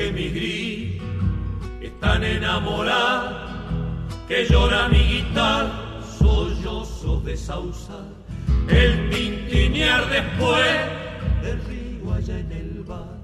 que 0.00 0.12
mi 0.12 0.28
gris 0.30 1.02
es 1.82 1.92
tan 2.00 2.24
enamorada 2.24 3.26
que 4.28 4.46
llora 4.48 4.88
mi 4.88 5.02
guitarra, 5.14 6.00
sollozo 6.18 7.20
de 7.20 7.36
sausal, 7.36 8.08
el 8.68 9.10
tintinear 9.10 10.02
después 10.08 10.72
del 11.42 11.58
río 11.68 12.14
allá 12.14 12.38
en 12.38 12.52
el 12.52 12.82
bar. 12.90 13.18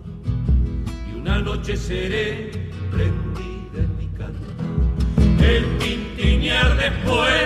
Y 1.09 1.21
una 1.21 1.39
noche 1.39 1.77
seré 1.77 2.51
prendida 2.91 3.79
en 3.85 3.91
mi 3.99 4.09
cantar, 4.21 5.55
el 5.55 5.65
tintinear 5.79 6.77
después 6.77 7.43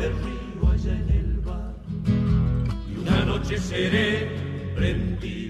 del 0.00 0.12
río 0.24 0.62
allá 0.74 0.92
en 1.02 1.10
el 1.20 1.32
bar. 1.48 1.74
Y 2.90 2.98
una 3.04 3.18
noche 3.30 3.58
seré 3.58 4.10
prendida 4.74 5.45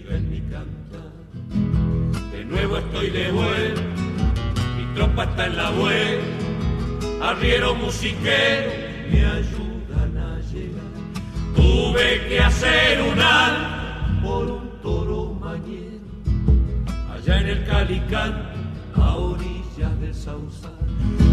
nuevo 2.49 2.78
estoy 2.78 3.11
de 3.11 3.30
vuelta, 3.30 3.82
mi 4.76 4.94
tropa 4.94 5.24
está 5.24 5.47
en 5.47 5.57
la 5.57 5.70
vuelta, 5.70 7.30
arriero 7.30 7.74
musiquero 7.74 8.70
me 9.11 9.24
ayudan 9.24 10.16
a 10.16 10.38
llegar. 10.53 10.84
Tuve 11.55 12.28
que 12.28 12.40
hacer 12.40 13.03
un 13.03 13.20
al 13.20 14.20
por 14.22 14.51
un 14.51 14.70
toro 14.82 15.36
mañero, 15.40 16.05
allá 17.12 17.40
en 17.40 17.49
el 17.49 17.64
Calicán, 17.64 18.53
a 18.94 19.16
orillas 19.16 20.01
del 20.01 20.14
Sausal. 20.14 20.72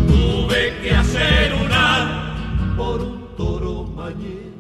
Tuve 0.08 0.74
que 0.82 0.92
hacer 0.92 1.54
un 1.54 1.72
al 1.72 2.76
por 2.76 3.02
un 3.02 3.36
toro 3.38 3.84
mañero, 3.84 4.54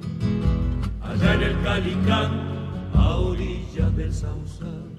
allá 1.02 1.34
en 1.34 1.44
el 1.44 1.62
Calicán, 1.64 2.32
a 2.96 3.16
orillas 3.16 3.96
del 3.96 4.14
Sausal. 4.14 4.93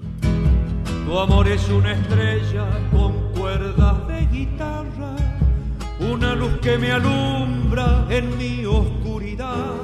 Tu 1.05 1.19
amor 1.19 1.47
es 1.47 1.69
una 1.69 1.91
estrella 1.91 2.65
con 2.91 3.13
cuerdas 3.37 4.07
de 4.07 4.25
guitarra, 4.25 5.15
una 5.99 6.33
luz 6.33 6.57
que 6.63 6.79
me 6.79 6.91
alumbra 6.91 8.07
en 8.09 8.35
mi 8.39 8.65
oscuridad. 8.65 9.75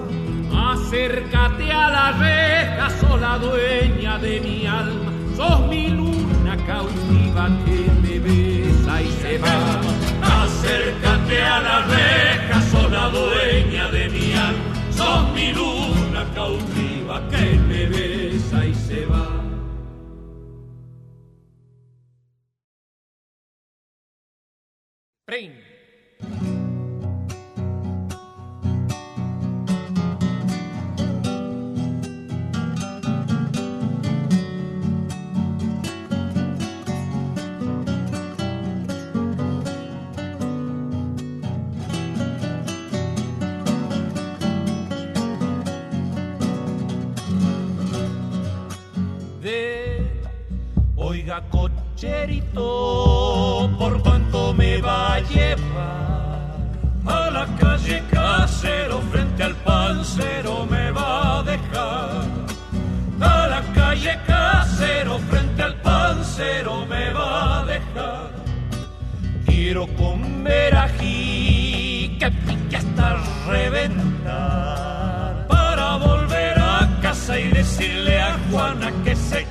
acércate 0.52 1.72
a 1.72 1.90
la 1.92 2.12
reja, 2.14 2.90
sola 3.00 3.38
dueña 3.38 4.18
de 4.18 4.42
mi 4.42 4.66
alma, 4.66 5.12
sos 5.38 5.68
mi 5.68 5.90
luna 5.90 6.58
cautiva 6.66 7.50
que 7.66 7.92
me 8.02 8.20
besa 8.20 9.02
y 9.04 9.12
se 9.22 9.38
va. 9.38 9.80
Acércate 10.44 11.44
a 11.44 11.62
la 11.62 11.86
reja, 11.86 12.62
sola 12.72 13.10
dueña 13.10 13.92
de 13.92 14.10
mi 14.10 14.34
alma, 14.34 14.74
sos 14.90 15.32
mi 15.36 15.54
luna 15.54 16.26
cautiva 16.34 17.22
que 17.30 17.60
me 17.70 17.86
besa 17.86 18.66
y 18.66 18.74
se 18.74 18.91
va. 18.91 18.91
Oiga, 50.98 51.42
cocherito, 51.50 52.60
¿por 53.80 54.02
me 54.54 54.82
va 54.82 55.16
a 55.16 55.20
llevar? 55.20 56.58
A 57.06 57.30
la 57.32 57.46
calle 57.60 58.04
casero, 58.12 59.02
frente 59.12 59.44
al 59.44 59.56
pancero 59.56 60.66
me 60.66 60.92
va 60.92 61.40
a 61.40 61.44
dejar. 61.44 62.26
A 63.20 63.48
la 63.48 63.62
calle 63.74 64.18
casero, 64.28 65.20
frente 65.30 65.64
al 65.64 65.76
pancero 65.82 66.86
me 66.86 67.12
va 67.14 67.62
a 67.62 67.66
dejar. 67.66 68.32
Quiero 69.46 69.88
comer 69.96 70.76
ají, 70.76 72.18
que 72.20 72.32
pique 72.32 72.78
hasta 72.78 73.18
reventar. 73.48 75.48
Para 75.48 75.98
volver 75.98 76.60
a 76.60 77.00
casa 77.02 77.40
y 77.40 77.50
decirle 77.50 78.22
a 78.22 78.38
Juana 78.50 78.92
que 79.04 79.16
se 79.16 79.46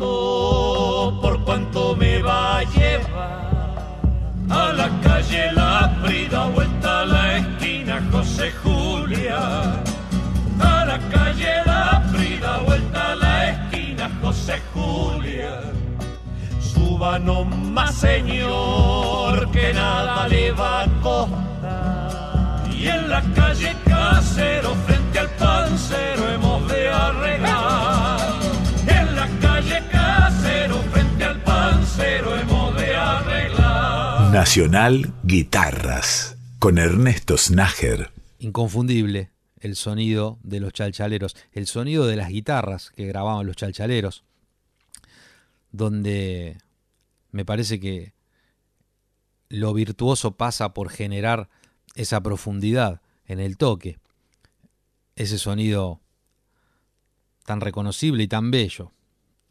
¿por 0.00 1.44
cuánto 1.44 1.94
me 1.96 2.22
va 2.22 2.58
a 2.58 2.62
llevar? 2.64 3.40
A 4.48 4.72
la 4.72 4.88
calle 5.02 5.52
La 5.52 5.94
Prida, 6.02 6.46
vuelta 6.46 7.00
a 7.00 7.04
la 7.04 7.36
esquina 7.36 8.00
José 8.10 8.50
Julia. 8.62 9.82
A 10.60 10.84
la 10.84 10.98
calle 11.10 11.52
La 11.66 12.02
Prida, 12.12 12.58
vuelta 12.66 13.12
a 13.12 13.14
la 13.16 13.50
esquina 13.50 14.10
José 14.22 14.60
Julia. 14.74 15.60
Suba 16.60 17.18
nomás, 17.18 17.94
señor, 17.94 19.50
que 19.50 19.72
nada 19.72 20.26
le 20.28 20.52
va 20.52 20.82
a 20.82 20.86
costar. 21.02 22.64
Y 22.74 22.88
en 22.88 23.10
la 23.10 23.22
calle 23.34 23.76
Casero, 23.84 24.74
frente 24.86 25.18
al 25.18 25.28
pancero, 25.30 26.28
hemos 26.34 26.68
de 26.68 26.88
arreglar. 26.88 27.59
Nacional 34.32 35.12
Guitarras 35.24 36.38
con 36.60 36.78
Ernesto 36.78 37.36
Snager. 37.36 38.12
Inconfundible 38.38 39.32
el 39.58 39.74
sonido 39.74 40.38
de 40.44 40.60
los 40.60 40.72
chalchaleros, 40.72 41.34
el 41.50 41.66
sonido 41.66 42.06
de 42.06 42.14
las 42.14 42.28
guitarras 42.28 42.92
que 42.92 43.06
grababan 43.06 43.44
los 43.44 43.56
chalchaleros, 43.56 44.22
donde 45.72 46.58
me 47.32 47.44
parece 47.44 47.80
que 47.80 48.14
lo 49.48 49.74
virtuoso 49.74 50.36
pasa 50.36 50.74
por 50.74 50.90
generar 50.90 51.48
esa 51.96 52.22
profundidad 52.22 53.02
en 53.26 53.40
el 53.40 53.56
toque, 53.56 53.98
ese 55.16 55.38
sonido 55.38 56.00
tan 57.46 57.60
reconocible 57.60 58.22
y 58.22 58.28
tan 58.28 58.52
bello. 58.52 58.92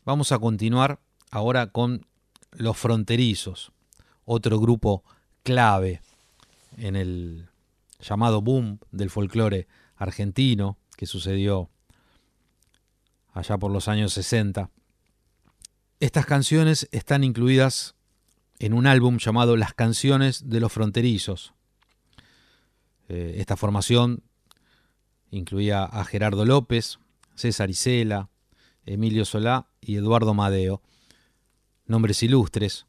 Vamos 0.05 0.31
a 0.31 0.39
continuar 0.39 1.01
ahora 1.31 1.67
con 1.67 2.05
los 2.53 2.77
fronterizos 2.77 3.73
otro 4.31 4.59
grupo 4.59 5.03
clave 5.41 6.01
en 6.77 6.95
el 6.95 7.49
llamado 7.99 8.43
boom 8.43 8.77
del 8.91 9.09
folclore 9.09 9.67
argentino 9.95 10.77
que 10.95 11.07
sucedió 11.07 11.71
allá 13.33 13.57
por 13.57 13.71
los 13.71 13.87
años 13.87 14.13
60. 14.13 14.69
Estas 15.99 16.27
canciones 16.27 16.87
están 16.91 17.23
incluidas 17.23 17.95
en 18.59 18.73
un 18.73 18.85
álbum 18.85 19.17
llamado 19.17 19.57
Las 19.57 19.73
canciones 19.73 20.47
de 20.47 20.59
los 20.59 20.71
fronterizos. 20.71 21.55
Eh, 23.07 23.37
esta 23.39 23.57
formación 23.57 24.21
incluía 25.31 25.83
a 25.85 26.05
Gerardo 26.05 26.45
López, 26.45 26.99
César 27.33 27.71
Isela, 27.71 28.29
Emilio 28.85 29.25
Solá 29.25 29.69
y 29.81 29.95
Eduardo 29.95 30.35
Madeo, 30.35 30.83
nombres 31.87 32.21
ilustres 32.21 32.85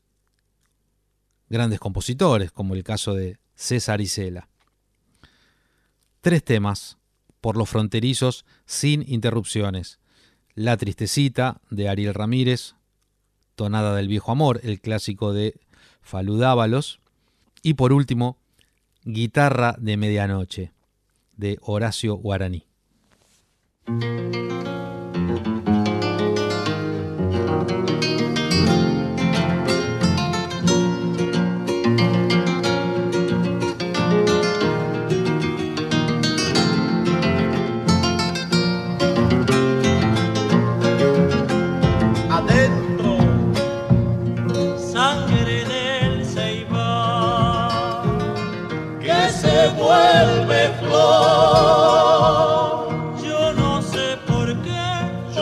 grandes 1.50 1.80
compositores, 1.80 2.52
como 2.52 2.74
el 2.74 2.84
caso 2.84 3.14
de 3.14 3.38
César 3.54 4.00
Isela. 4.00 4.48
Tres 6.22 6.42
temas, 6.42 6.96
por 7.40 7.56
los 7.56 7.68
fronterizos, 7.68 8.46
sin 8.64 9.04
interrupciones. 9.06 9.98
La 10.54 10.76
Tristecita, 10.76 11.60
de 11.70 11.88
Ariel 11.88 12.14
Ramírez, 12.14 12.74
Tonada 13.56 13.94
del 13.94 14.08
Viejo 14.08 14.32
Amor, 14.32 14.60
el 14.62 14.80
clásico 14.80 15.32
de 15.32 15.60
Faludábalos, 16.00 17.00
y 17.62 17.74
por 17.74 17.92
último, 17.92 18.38
Guitarra 19.04 19.76
de 19.78 19.96
Medianoche, 19.96 20.72
de 21.36 21.58
Horacio 21.62 22.14
Guaraní. 22.14 22.64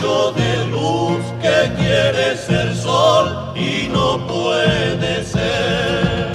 de 0.00 0.64
luz 0.70 1.20
que 1.42 1.70
quiere 1.76 2.34
ser 2.34 2.74
sol 2.74 3.52
y 3.54 3.88
no 3.92 4.26
puede 4.26 5.22
ser. 5.24 6.32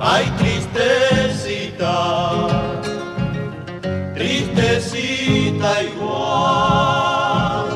Hay 0.00 0.30
tristecita, 0.38 1.90
tristecita 4.14 5.82
igual. 5.82 7.66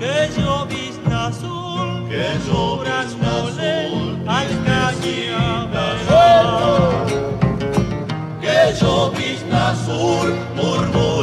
Que 0.00 0.28
llovizna 0.40 1.26
azul, 1.26 2.08
que 2.08 2.26
sobras 2.50 3.14
azul 3.14 4.18
al 4.26 4.48
cañaveral, 4.64 6.04
que 8.40 8.74
llovizna 8.80 9.70
azul 9.70 10.28
murmura 10.56 11.13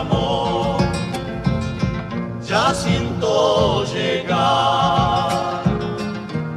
amor. 0.00 0.76
Ya 2.42 2.72
siento 2.74 3.84
llegar 3.84 5.64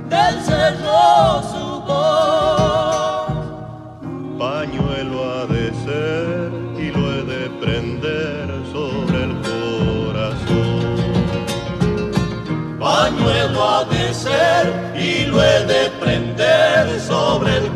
del 0.09 0.41
cerro 0.41 1.41
su 1.51 1.65
voz. 1.87 3.31
Pañuelo 4.37 5.17
ha 5.31 5.45
de 5.47 5.65
ser 5.85 6.51
y 6.77 6.91
lo 6.91 7.01
he 7.13 7.23
de 7.23 7.43
prender 7.61 8.45
sobre 8.71 9.17
el 9.27 9.33
corazón. 9.49 10.97
Pañuelo 12.79 13.59
ha 13.69 13.83
de 13.85 14.13
ser 14.13 14.63
y 14.95 15.25
lo 15.25 15.41
he 15.43 15.65
de 15.65 15.89
prender 16.01 16.99
sobre 16.99 17.57
el 17.57 17.63
corazón 17.63 17.68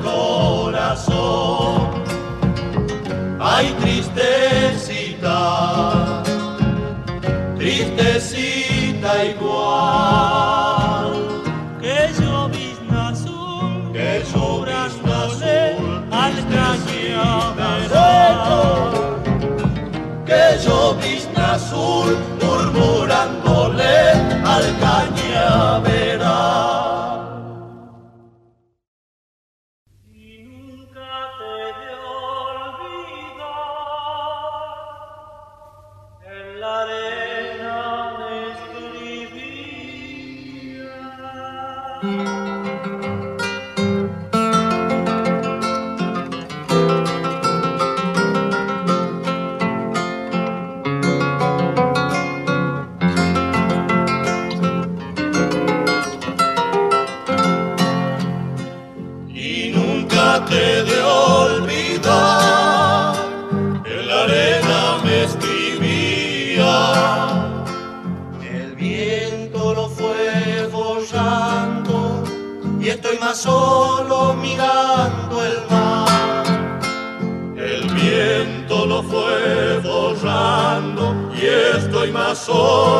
tristecita, 5.43 6.23
tristecita 7.57 9.25
igual. 9.25 11.11
Que 11.81 11.97
llovizna 12.19 13.09
azul, 13.09 13.91
que 13.93 14.23
llovizna 14.33 15.15
azul, 15.25 16.03
al 16.11 16.35
cañaveral. 16.53 17.91
Que 20.25 20.43
llovizna 20.65 21.53
azul, 21.53 22.09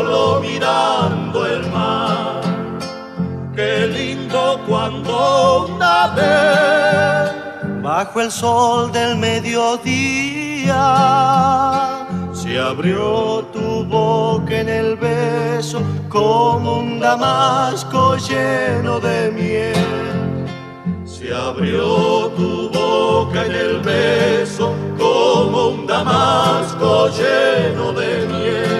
solo 0.04 0.39
mirando 0.41 1.45
el 1.45 1.70
mar. 1.72 2.41
Qué 3.56 3.88
lindo 3.88 4.60
cuando 4.68 5.68
una 5.76 6.08
vez 6.16 7.32
bajo 7.82 8.22
el 8.22 8.32
sol 8.32 8.91
del 8.91 9.18
mediodía 9.18 10.84
se 12.34 12.60
abrió 12.60 13.45
tu 13.54 13.86
boca 13.86 14.60
en 14.60 14.70
el 14.70 14.95
beso 14.95 15.82
como 16.10 16.80
un 16.80 16.99
damasco 16.99 18.16
lleno 18.18 18.99
de 18.99 19.32
miel 19.32 20.04
se 21.06 21.34
abrió 21.34 22.32
tu 22.36 22.70
boca 22.70 23.45
en 23.45 23.51
el 23.54 23.80
beso 23.80 24.74
como 24.97 25.68
un 25.70 25.88
damasco 25.88 27.10
lleno 27.10 27.93
de 27.93 28.28
miel. 28.28 28.72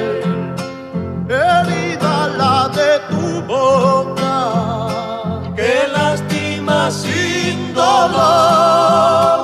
Boca, 3.48 5.54
que 5.56 5.88
lastima 5.91 6.91
sin 6.91 7.74
dolor. 7.74 9.39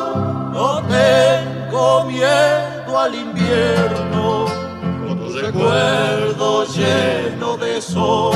No 0.53 0.83
tengo 0.87 2.05
miedo 2.05 2.99
al 2.99 3.15
invierno, 3.15 4.45
con 5.07 5.19
tu 5.19 5.33
recuerdo 5.33 6.65
lleno 6.65 7.57
de 7.57 7.81
sol. 7.81 8.35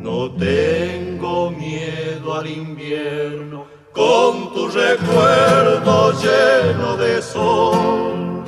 No 0.00 0.30
tengo 0.32 1.50
miedo 1.50 2.34
al 2.34 2.46
invierno 2.46 3.64
con 3.92 4.52
tu 4.54 4.68
recuerdo 4.68 6.12
lleno 6.12 6.96
de 6.96 7.22
sol. 7.22 8.42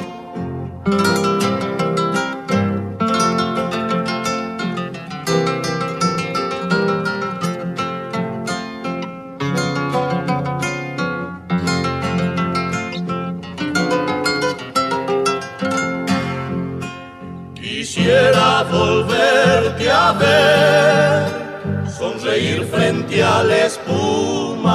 A 19.82 20.12
ver 20.12 21.44
sonreír 21.88 22.64
frente 22.64 23.22
a 23.22 23.42
la 23.42 23.66
espuma. 23.66 24.72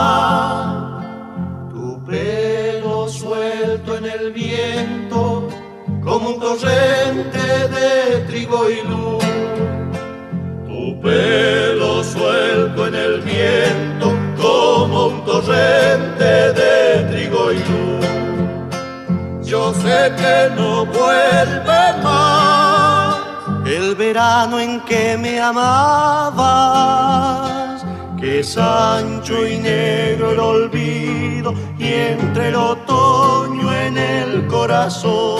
Tu 1.72 2.06
pelo 2.06 3.08
suelto 3.08 3.98
en 3.98 4.06
el 4.06 4.32
viento, 4.32 5.48
como 6.04 6.30
un 6.30 6.40
torrente 6.40 7.68
de 7.76 8.20
trigo 8.28 8.70
y 8.70 8.82
luz. 8.88 9.24
Tu 10.68 11.00
pelo 11.02 12.04
suelto 12.04 12.88
en 12.88 12.96
el 12.96 13.22
viento, 13.22 14.14
como 14.38 15.08
un 15.08 15.26
torrente 15.26 16.54
de 16.60 17.04
trigo 17.12 17.52
y 17.52 17.58
luz. 17.58 18.06
Yo 19.48 19.74
sé 19.74 20.12
que 20.18 20.50
no 20.56 20.86
vuelve 20.86 22.04
más 22.04 22.69
verano 24.10 24.60
en 24.60 24.82
que 24.90 25.16
me 25.18 25.40
amabas, 25.40 26.36
que 28.20 28.40
es 28.40 28.58
ancho 28.58 29.48
y 29.48 29.58
negro 29.60 30.32
el 30.32 30.40
olvido 30.40 31.54
y 31.78 31.94
entre 32.14 32.50
el 32.50 32.56
otoño 32.56 33.72
en 33.72 33.98
el 34.00 34.48
corazón. 34.48 35.38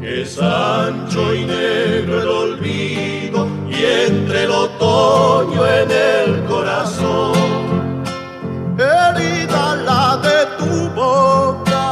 Que 0.00 0.22
es 0.22 0.40
ancho 0.42 1.32
y 1.32 1.44
negro 1.44 2.20
el 2.22 2.28
olvido 2.28 3.46
y 3.70 3.76
entre 4.08 4.44
el 4.44 4.50
otoño 4.50 5.60
en 5.80 5.88
el 5.90 6.44
corazón. 6.46 7.32
Herida 8.76 9.76
la 9.88 10.16
de 10.26 10.38
tu 10.58 10.72
boca, 11.02 11.86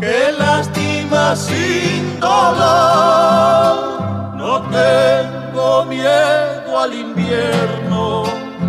que 0.00 0.32
lastima 0.38 1.36
sin 1.36 2.18
dolor 2.20 3.93
tengo 5.74 5.84
miedo 5.86 6.78
al 6.78 6.94
invierno, 6.94 8.22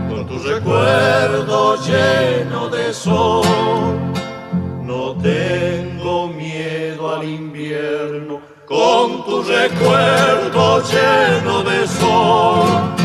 con 0.09 0.27
tu 0.27 0.39
recuerdo 0.39 1.77
lleno 1.83 2.67
de 2.69 2.93
sol. 2.93 3.45
No 4.81 5.15
tengo 5.21 6.27
miedo 6.27 7.15
al 7.15 7.23
invierno 7.23 8.41
con 8.65 9.23
tu 9.25 9.43
recuerdo 9.43 10.81
lleno 10.81 11.63
de 11.63 11.87
sol. 11.87 13.04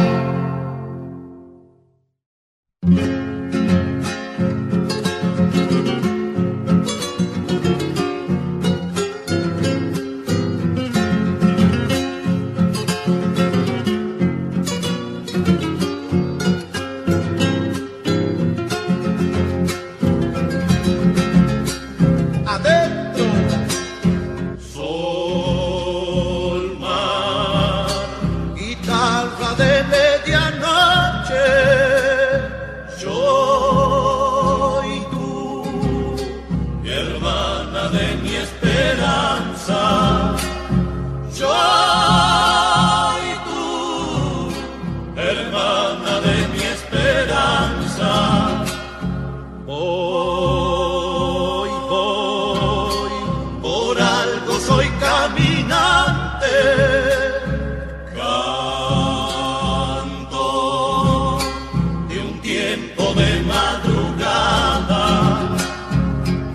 tiempo 62.60 63.04
de 63.14 63.30
madrugada. 63.54 65.04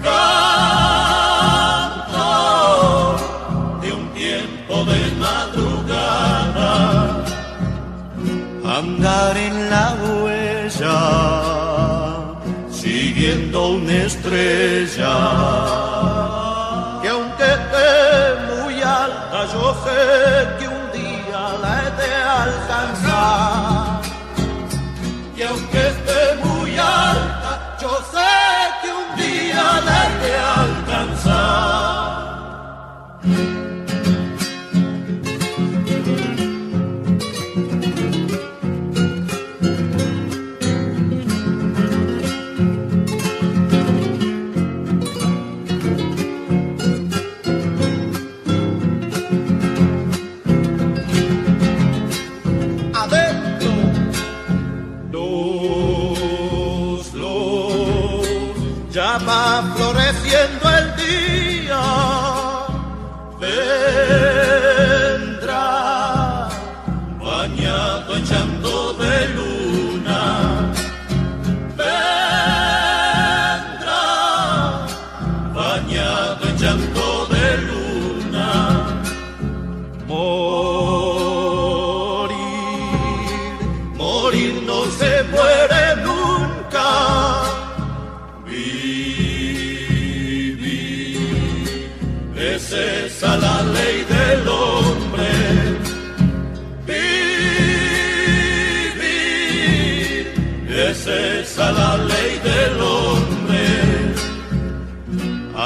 Canto 0.08 0.98
de 3.82 3.90
un 4.00 4.06
tiempo 4.22 4.76
de 4.92 5.02
madrugada. 5.26 6.72
Andar 8.82 9.34
en 9.38 9.56
la 9.74 9.88
huella, 10.06 11.00
siguiendo 12.70 13.58
una 13.78 13.96
estrella 14.10 15.85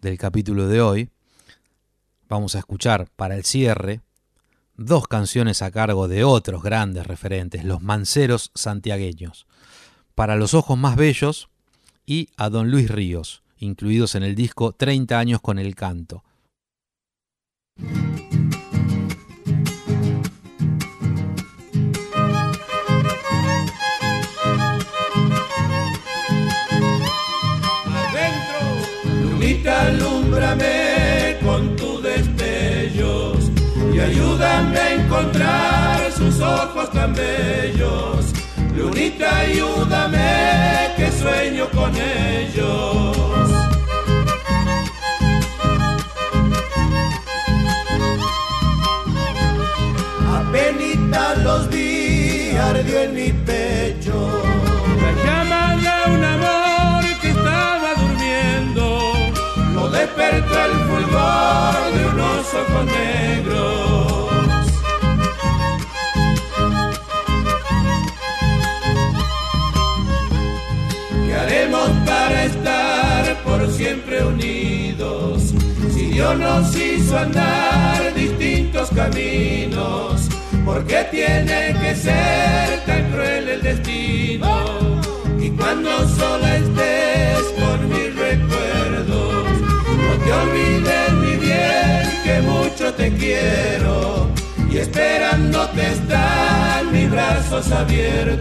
del 0.00 0.18
capítulo 0.18 0.68
de 0.68 0.80
hoy. 0.80 1.10
Vamos 2.28 2.54
a 2.54 2.58
escuchar 2.58 3.08
para 3.16 3.36
el 3.36 3.44
cierre 3.44 4.00
dos 4.76 5.08
canciones 5.08 5.60
a 5.62 5.70
cargo 5.70 6.08
de 6.08 6.24
otros 6.24 6.62
grandes 6.62 7.06
referentes, 7.06 7.64
los 7.64 7.82
manceros 7.82 8.50
santiagueños. 8.54 9.46
Para 10.14 10.36
los 10.36 10.54
ojos 10.54 10.78
más 10.78 10.96
bellos 10.96 11.48
y 12.06 12.28
a 12.36 12.48
Don 12.48 12.70
Luis 12.70 12.90
Ríos, 12.90 13.42
incluidos 13.58 14.14
en 14.14 14.22
el 14.22 14.34
disco 14.34 14.72
30 14.72 15.18
años 15.18 15.40
con 15.40 15.58
el 15.58 15.74
canto. 15.74 16.24
Alúmbrame 29.68 31.36
con 31.44 31.76
tus 31.76 32.02
destellos 32.02 33.50
y 33.94 34.00
ayúdame 34.00 34.78
a 34.78 34.94
encontrar 34.94 36.12
sus 36.12 36.40
ojos 36.40 36.90
tan 36.92 37.14
bellos. 37.14 38.32
Lunita, 38.76 39.38
ayúdame 39.38 40.94
que 40.96 41.10
sueño 41.12 41.68
con 41.70 41.92
ellos. 41.96 43.16
Apenas 50.38 51.38
los 51.42 51.68
vi, 51.70 52.56
ardió 52.56 53.00
en 53.02 53.14
mi 53.14 53.32
pecho 53.32 53.87
despertó 60.08 60.64
el 60.64 60.72
fulgor 60.86 61.92
de 61.92 62.06
unos 62.06 62.54
ojos 62.54 62.84
negros. 62.86 64.26
¿Qué 71.26 71.34
haremos 71.34 71.90
para 72.06 72.44
estar 72.44 73.42
por 73.44 73.70
siempre 73.70 74.24
unidos? 74.24 75.54
Si 75.92 76.06
Dios 76.06 76.38
nos 76.38 76.74
hizo 76.76 77.18
andar 77.18 78.14
distintos 78.14 78.90
caminos, 78.90 80.28
¿por 80.64 80.84
qué 80.86 81.06
tiene 81.10 81.76
que 81.80 81.94
ser 81.94 82.84
tan 82.86 83.10
cruel 83.10 83.48
el 83.48 83.62
destino? 83.62 84.78
cuando 85.58 85.90
sola 86.16 86.56
estés 86.56 87.28
recuerdos. 87.56 87.88
No 87.88 88.07
te 90.28 90.34
olvides, 90.34 91.12
mi 91.14 91.36
bien, 91.36 92.02
que 92.22 92.40
mucho 92.42 92.92
te 92.92 93.10
quiero 93.14 94.28
y 94.70 94.76
esperándote 94.76 95.86
están 95.92 96.92
mis 96.92 97.10
brazos 97.10 97.72
abiertos. 97.72 98.36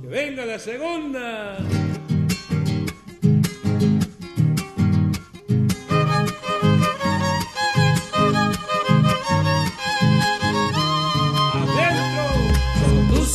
Que 0.00 0.06
venga 0.08 0.46
la 0.46 0.58
segunda. 0.58 1.58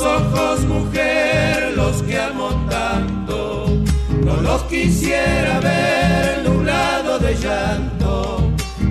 ojos, 0.02 0.62
mujer, 0.62 1.74
los 1.76 2.02
que 2.04 2.18
amo 2.18 2.50
tanto. 2.70 3.68
No 4.24 4.42
los 4.42 4.64
quisiera 4.64 5.60
ver 5.60 6.09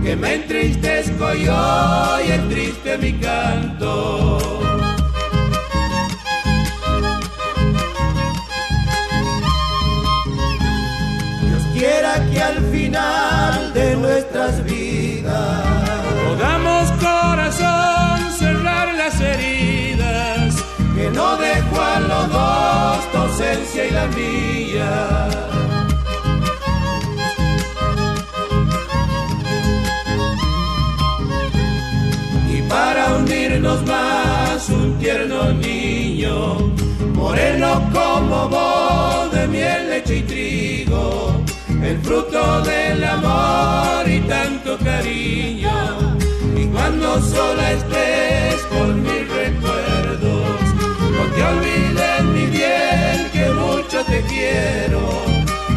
que 0.08 0.16
me 0.16 0.36
entristezco 0.36 1.34
yo 1.34 2.20
y 2.26 2.32
entriste 2.32 2.96
mi 2.96 3.12
canto. 3.20 4.38
Dios 11.42 11.62
quiera 11.74 12.26
que 12.30 12.40
al 12.40 12.58
final 12.72 13.74
de 13.74 13.96
nuestras 13.96 14.64
vidas 14.64 15.62
podamos 16.26 16.90
corazón 16.92 18.32
cerrar 18.38 18.94
las 18.94 19.20
heridas 19.20 20.54
que 20.96 21.10
no 21.10 21.36
dejo 21.36 21.80
a 21.82 22.00
los 22.00 22.32
dos 22.32 23.12
tu 23.12 23.18
ausencia 23.18 23.84
y 23.84 23.90
la 23.90 24.06
mía. 24.06 25.57
Niño, 35.52 36.72
moreno 37.14 37.82
como 37.92 38.48
vos 38.48 39.32
de 39.32 39.46
miel, 39.48 39.90
leche 39.90 40.16
y 40.18 40.22
trigo, 40.22 41.42
el 41.82 41.98
fruto 42.02 42.60
del 42.62 43.04
amor 43.04 44.08
y 44.08 44.20
tanto 44.20 44.78
cariño. 44.78 46.16
Y 46.56 46.66
cuando 46.66 47.20
sola 47.22 47.72
estés 47.72 48.62
con 48.70 49.02
mi 49.02 49.18
recuerdos, 49.38 50.60
no 51.14 51.22
te 51.34 51.42
olvides 51.42 52.24
mi 52.34 52.46
bien 52.46 53.30
que 53.32 53.50
mucho 53.50 54.04
te 54.04 54.20
quiero 54.22 55.00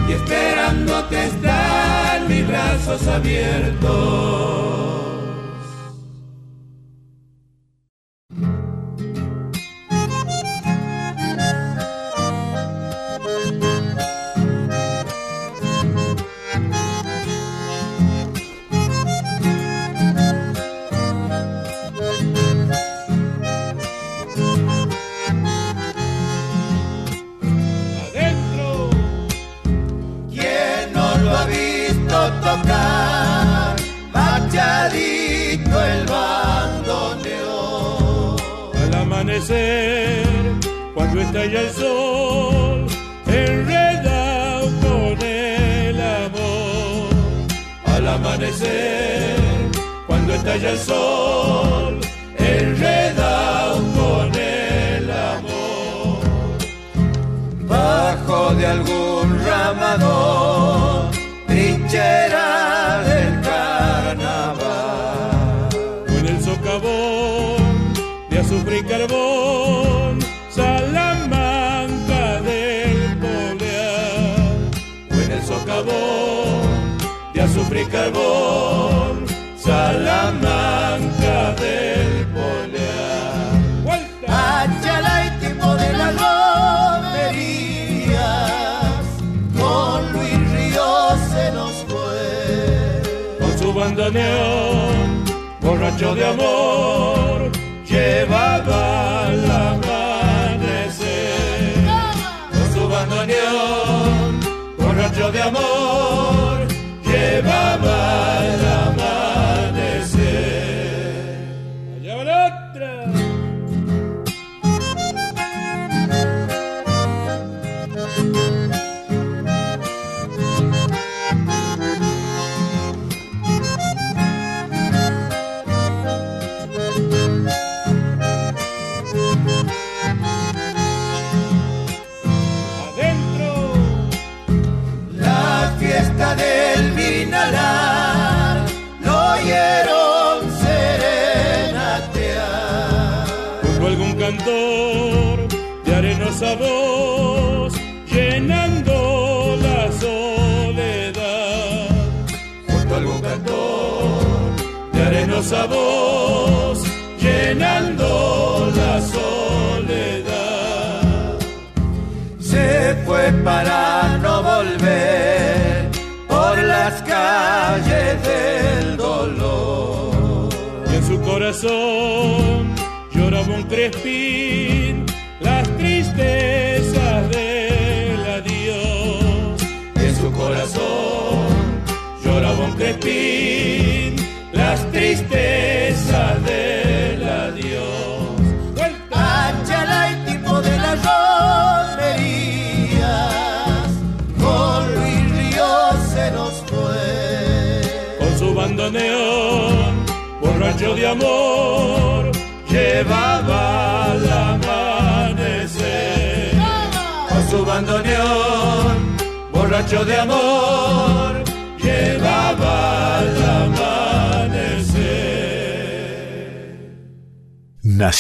y 0.07 0.14
esperándote 0.14 1.26
están 1.26 2.28
mis 2.28 2.47
brazos 2.47 3.07
abiertos. 3.07 4.81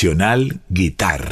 Nacional 0.01 0.59
Guitarra. 0.67 1.29